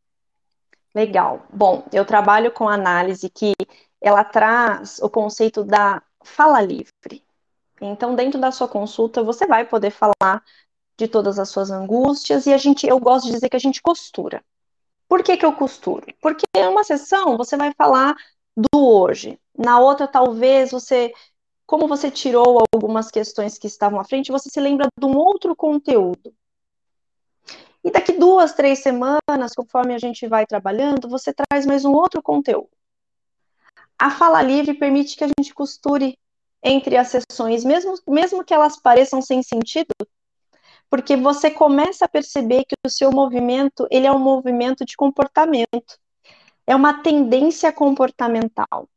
[0.96, 1.46] Legal.
[1.54, 3.54] Bom, eu trabalho com análise que
[4.02, 7.24] ela traz o conceito da fala livre.
[7.82, 10.44] Então, dentro da sua consulta, você vai poder falar
[10.98, 13.82] de todas as suas angústias e a gente, eu gosto de dizer que a gente
[13.82, 14.44] costura.
[15.08, 16.06] Por que, que eu costuro?
[16.22, 18.16] Porque em uma sessão você vai falar
[18.56, 21.14] do hoje, na outra talvez você,
[21.66, 25.56] como você tirou algumas questões que estavam à frente, você se lembra de um outro
[25.56, 26.34] conteúdo.
[27.84, 32.22] E daqui duas, três semanas, conforme a gente vai trabalhando, você traz mais um outro
[32.22, 32.70] conteúdo.
[33.98, 36.18] A fala livre permite que a gente costure
[36.64, 39.93] entre as sessões, mesmo, mesmo que elas pareçam sem sentido,
[40.89, 45.97] porque você começa a perceber que o seu movimento, ele é um movimento de comportamento.
[46.66, 48.89] É uma tendência comportamental.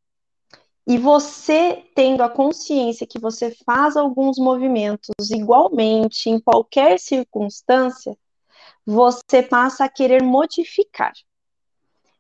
[0.86, 8.16] E você tendo a consciência que você faz alguns movimentos igualmente em qualquer circunstância,
[8.84, 11.12] você passa a querer modificar.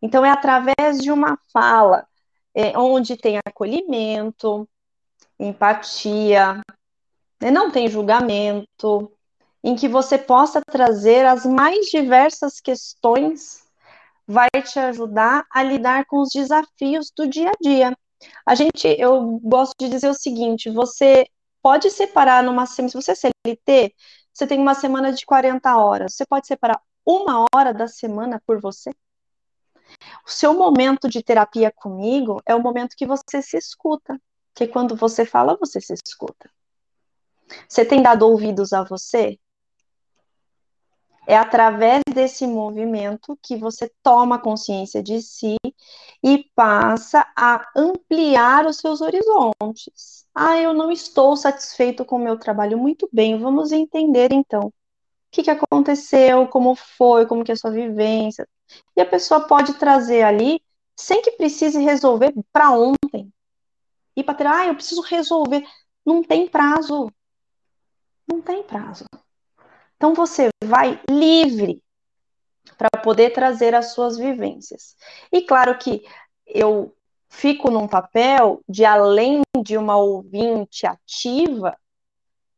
[0.02, 2.06] Então, é através de uma fala
[2.54, 4.68] é, onde tem acolhimento,
[5.40, 6.60] empatia,
[7.40, 9.10] né, não tem julgamento,
[9.64, 13.62] em que você possa trazer as mais diversas questões,
[14.26, 17.96] vai te ajudar a lidar com os desafios do dia a dia.
[18.46, 21.26] A gente, eu gosto de dizer o seguinte: você
[21.62, 23.94] pode separar numa semana, se você é CLT,
[24.32, 28.60] você tem uma semana de 40 horas, você pode separar uma hora da semana por
[28.60, 28.90] você?
[30.26, 34.18] O seu momento de terapia comigo é o momento que você se escuta,
[34.54, 36.50] que quando você fala, você se escuta.
[37.68, 39.38] Você tem dado ouvidos a você?
[41.26, 45.56] É através desse movimento que você toma consciência de si
[46.22, 50.26] e passa a ampliar os seus horizontes.
[50.34, 52.78] Ah, eu não estou satisfeito com o meu trabalho.
[52.78, 54.62] Muito bem, vamos entender então.
[54.68, 54.72] O
[55.30, 58.48] que, que aconteceu, como foi, como que é a sua vivência.
[58.96, 60.60] E a pessoa pode trazer ali,
[60.96, 63.32] sem que precise resolver para ontem.
[64.16, 65.64] E para ter, ah, eu preciso resolver.
[66.04, 67.10] Não tem prazo.
[68.26, 69.04] Não tem prazo.
[69.96, 71.82] Então você vai livre
[72.76, 74.96] para poder trazer as suas vivências.
[75.30, 76.02] E claro que
[76.46, 76.94] eu
[77.28, 81.76] fico num papel de além de uma ouvinte ativa,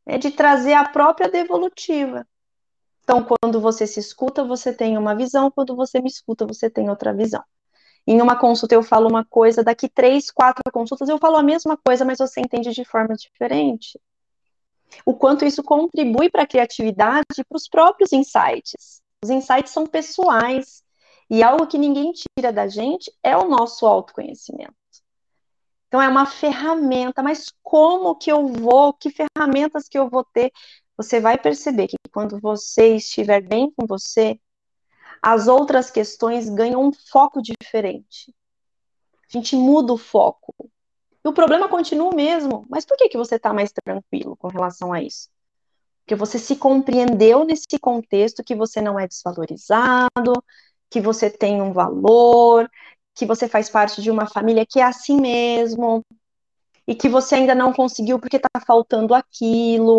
[0.07, 2.27] né, de trazer a própria devolutiva.
[3.03, 6.89] Então, quando você se escuta, você tem uma visão, quando você me escuta, você tem
[6.89, 7.43] outra visão.
[8.07, 11.77] Em uma consulta eu falo uma coisa, daqui três, quatro consultas eu falo a mesma
[11.77, 14.01] coisa, mas você entende de forma diferente.
[15.07, 19.01] O quanto isso contribui para a criatividade e para os próprios insights.
[19.23, 20.83] Os insights são pessoais
[21.31, 24.75] e algo que ninguém tira da gente é o nosso autoconhecimento.
[25.87, 30.51] Então é uma ferramenta, mas como que eu vou, que ferramentas que eu vou ter?
[30.97, 34.39] Você vai perceber que quando você estiver bem com você,
[35.23, 38.35] as outras questões ganham um foco diferente.
[39.33, 40.53] A gente muda o foco.
[41.25, 42.66] E o problema continua o mesmo.
[42.68, 45.29] Mas por que, que você está mais tranquilo com relação a isso?
[46.01, 50.33] Porque você se compreendeu nesse contexto que você não é desvalorizado,
[50.91, 52.68] que você tem um valor,
[53.14, 56.05] que você faz parte de uma família que é assim mesmo,
[56.87, 59.97] e que você ainda não conseguiu porque está faltando aquilo.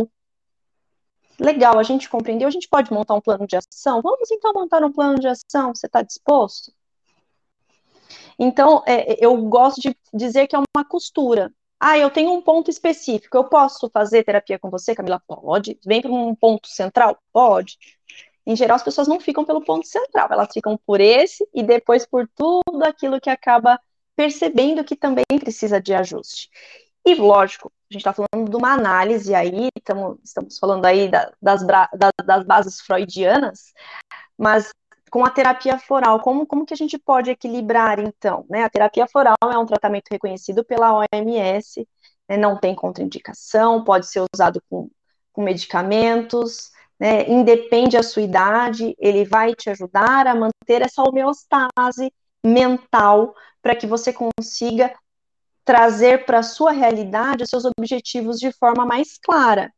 [1.40, 4.02] Legal, a gente compreendeu, a gente pode montar um plano de ação?
[4.02, 6.72] Vamos então montar um plano de ação, você está disposto?
[8.38, 11.52] Então, é, eu gosto de dizer que é uma costura.
[11.80, 15.22] Ah, eu tenho um ponto específico, eu posso fazer terapia com você, Camila?
[15.28, 15.78] Pode.
[15.86, 17.18] Vem para um ponto central?
[17.32, 17.78] Pode.
[18.46, 22.06] Em geral, as pessoas não ficam pelo ponto central, elas ficam por esse e depois
[22.06, 23.80] por tudo aquilo que acaba
[24.16, 26.50] percebendo que também precisa de ajuste.
[27.06, 31.32] E lógico, a gente está falando de uma análise aí, tamo, estamos falando aí da,
[31.42, 31.90] das, da,
[32.26, 33.74] das bases freudianas,
[34.38, 34.72] mas
[35.12, 38.46] com a terapia floral, como, como que a gente pode equilibrar então?
[38.50, 38.64] Né?
[38.64, 41.88] A terapia floral é um tratamento reconhecido pela OMS,
[42.28, 42.38] né?
[42.38, 44.90] não tem contraindicação, pode ser usado com,
[45.32, 47.30] com medicamentos, né?
[47.30, 52.12] independe da sua idade, ele vai te ajudar a manter essa homeostase
[52.44, 54.94] mental para que você consiga
[55.66, 59.72] trazer para a sua realidade os seus objetivos de forma mais clara.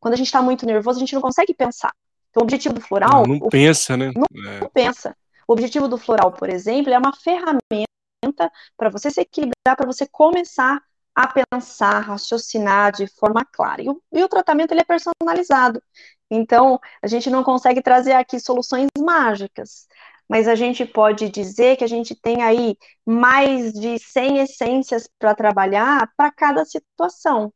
[0.00, 1.92] Quando a gente está muito nervoso, a gente não consegue pensar.
[2.30, 3.26] Então, o objetivo do floral.
[3.26, 4.12] Não, não pensa, né?
[4.14, 4.60] Não, é.
[4.60, 5.16] não pensa.
[5.48, 10.06] O objetivo do floral, por exemplo, é uma ferramenta para você se equilibrar, para você
[10.06, 10.80] começar
[11.14, 13.82] a pensar, raciocinar de forma clara.
[13.82, 15.82] E o, e o tratamento ele é personalizado.
[16.30, 19.86] Então, a gente não consegue trazer aqui soluções mágicas,
[20.28, 25.34] mas a gente pode dizer que a gente tem aí mais de 100 essências para
[25.34, 27.52] trabalhar para cada situação.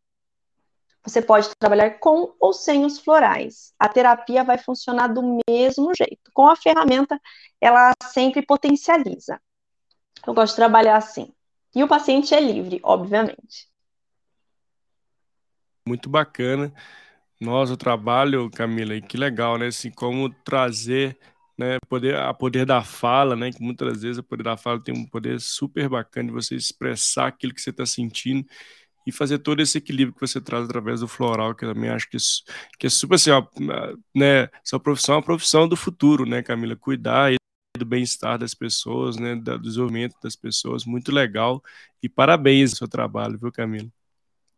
[1.02, 3.72] Você pode trabalhar com ou sem os florais.
[3.78, 6.30] A terapia vai funcionar do mesmo jeito.
[6.32, 7.18] Com a ferramenta,
[7.60, 9.40] ela sempre potencializa.
[10.26, 11.32] Eu gosto de trabalhar assim.
[11.74, 13.68] E o paciente é livre, obviamente.
[15.86, 16.72] Muito bacana.
[17.40, 19.68] Nossa, o trabalho, Camila, e que legal, né?
[19.68, 21.18] Assim, como trazer
[21.60, 24.94] né, poder, a poder da fala, né, que muitas vezes o poder da fala tem
[24.96, 28.46] um poder super bacana de você expressar aquilo que você está sentindo
[29.06, 32.08] e fazer todo esse equilíbrio que você traz através do floral, que eu também acho
[32.08, 32.16] que,
[32.78, 33.46] que é super assim, ó,
[34.16, 36.74] né, sua profissão é uma profissão do futuro, né, Camila?
[36.74, 37.34] Cuidar
[37.78, 41.62] do bem-estar das pessoas, né, do desenvolvimento das pessoas, muito legal.
[42.02, 43.88] E parabéns pelo seu trabalho, viu, Camila?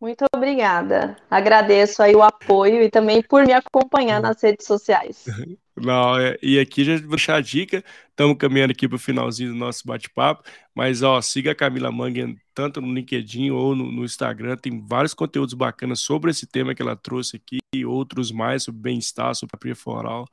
[0.00, 1.16] Muito obrigada.
[1.30, 5.24] Agradeço aí o apoio e também por me acompanhar nas redes sociais.
[5.76, 9.52] Não, é, e aqui já vou deixar a dica, estamos caminhando aqui para o finalzinho
[9.52, 10.44] do nosso bate-papo,
[10.74, 15.14] mas ó, siga a Camila Mangue tanto no LinkedIn ou no, no, Instagram, tem vários
[15.14, 19.56] conteúdos bacanas sobre esse tema que ela trouxe aqui, e outros mais sobre bem-estar, sobre
[19.56, 20.26] a pria floral,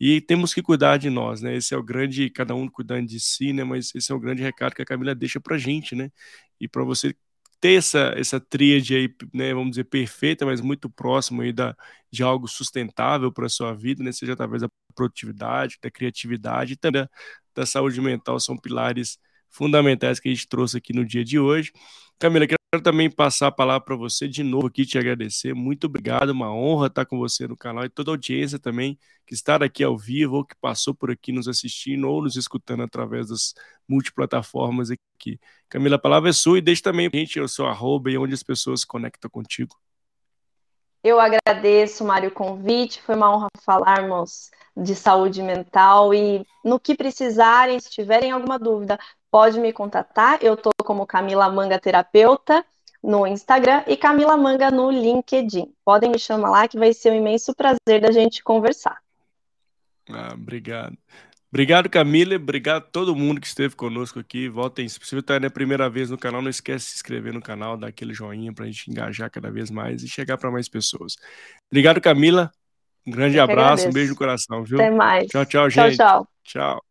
[0.00, 3.20] e temos que cuidar de nós, né, esse é o grande, cada um cuidando de
[3.20, 6.10] si, né, mas esse é o grande recado que a Camila deixa para gente, né,
[6.58, 7.14] e para você
[7.60, 11.76] ter essa, essa tríade aí, né, vamos dizer, perfeita, mas muito próximo aí da,
[12.10, 16.76] de algo sustentável para a sua vida, né, seja através da produtividade, da criatividade e
[16.76, 17.10] também da,
[17.54, 19.18] da saúde mental, são pilares
[19.50, 21.72] fundamentais que a gente trouxe aqui no dia de hoje.
[22.18, 25.54] Camila, quero também passar a palavra para você de novo aqui, te agradecer.
[25.54, 29.32] Muito obrigado, uma honra estar com você no canal e toda a audiência também que
[29.32, 33.28] está aqui ao vivo ou que passou por aqui nos assistindo ou nos escutando através
[33.28, 33.54] das
[33.88, 35.40] multiplataformas aqui.
[35.68, 38.34] Camila, a palavra é sua e deixe também a gente o seu arroba e onde
[38.34, 39.74] as pessoas se conectam contigo.
[41.02, 43.00] Eu agradeço, Mário, o convite.
[43.00, 48.98] Foi uma honra falarmos de saúde mental e no que precisarem, se tiverem alguma dúvida,
[49.30, 50.38] pode me contatar.
[50.42, 52.64] Eu estou como Camila Manga Terapeuta
[53.02, 55.72] no Instagram e Camila Manga no LinkedIn.
[55.84, 58.98] Podem me chamar lá que vai ser um imenso prazer da gente conversar.
[60.10, 60.96] Ah, obrigado.
[61.50, 62.36] Obrigado, Camila.
[62.36, 64.48] Obrigado a todo mundo que esteve conosco aqui.
[64.48, 67.40] Voltem, se você está a primeira vez no canal, não esquece de se inscrever no
[67.40, 70.68] canal, dar aquele joinha para a gente engajar cada vez mais e chegar para mais
[70.68, 71.16] pessoas.
[71.70, 72.50] Obrigado, Camila.
[73.06, 74.78] Um grande abraço, um beijo no coração, viu?
[74.78, 75.28] Até mais.
[75.28, 75.96] Tchau, tchau, gente.
[75.96, 76.28] Tchau, tchau.
[76.44, 76.87] Tchau.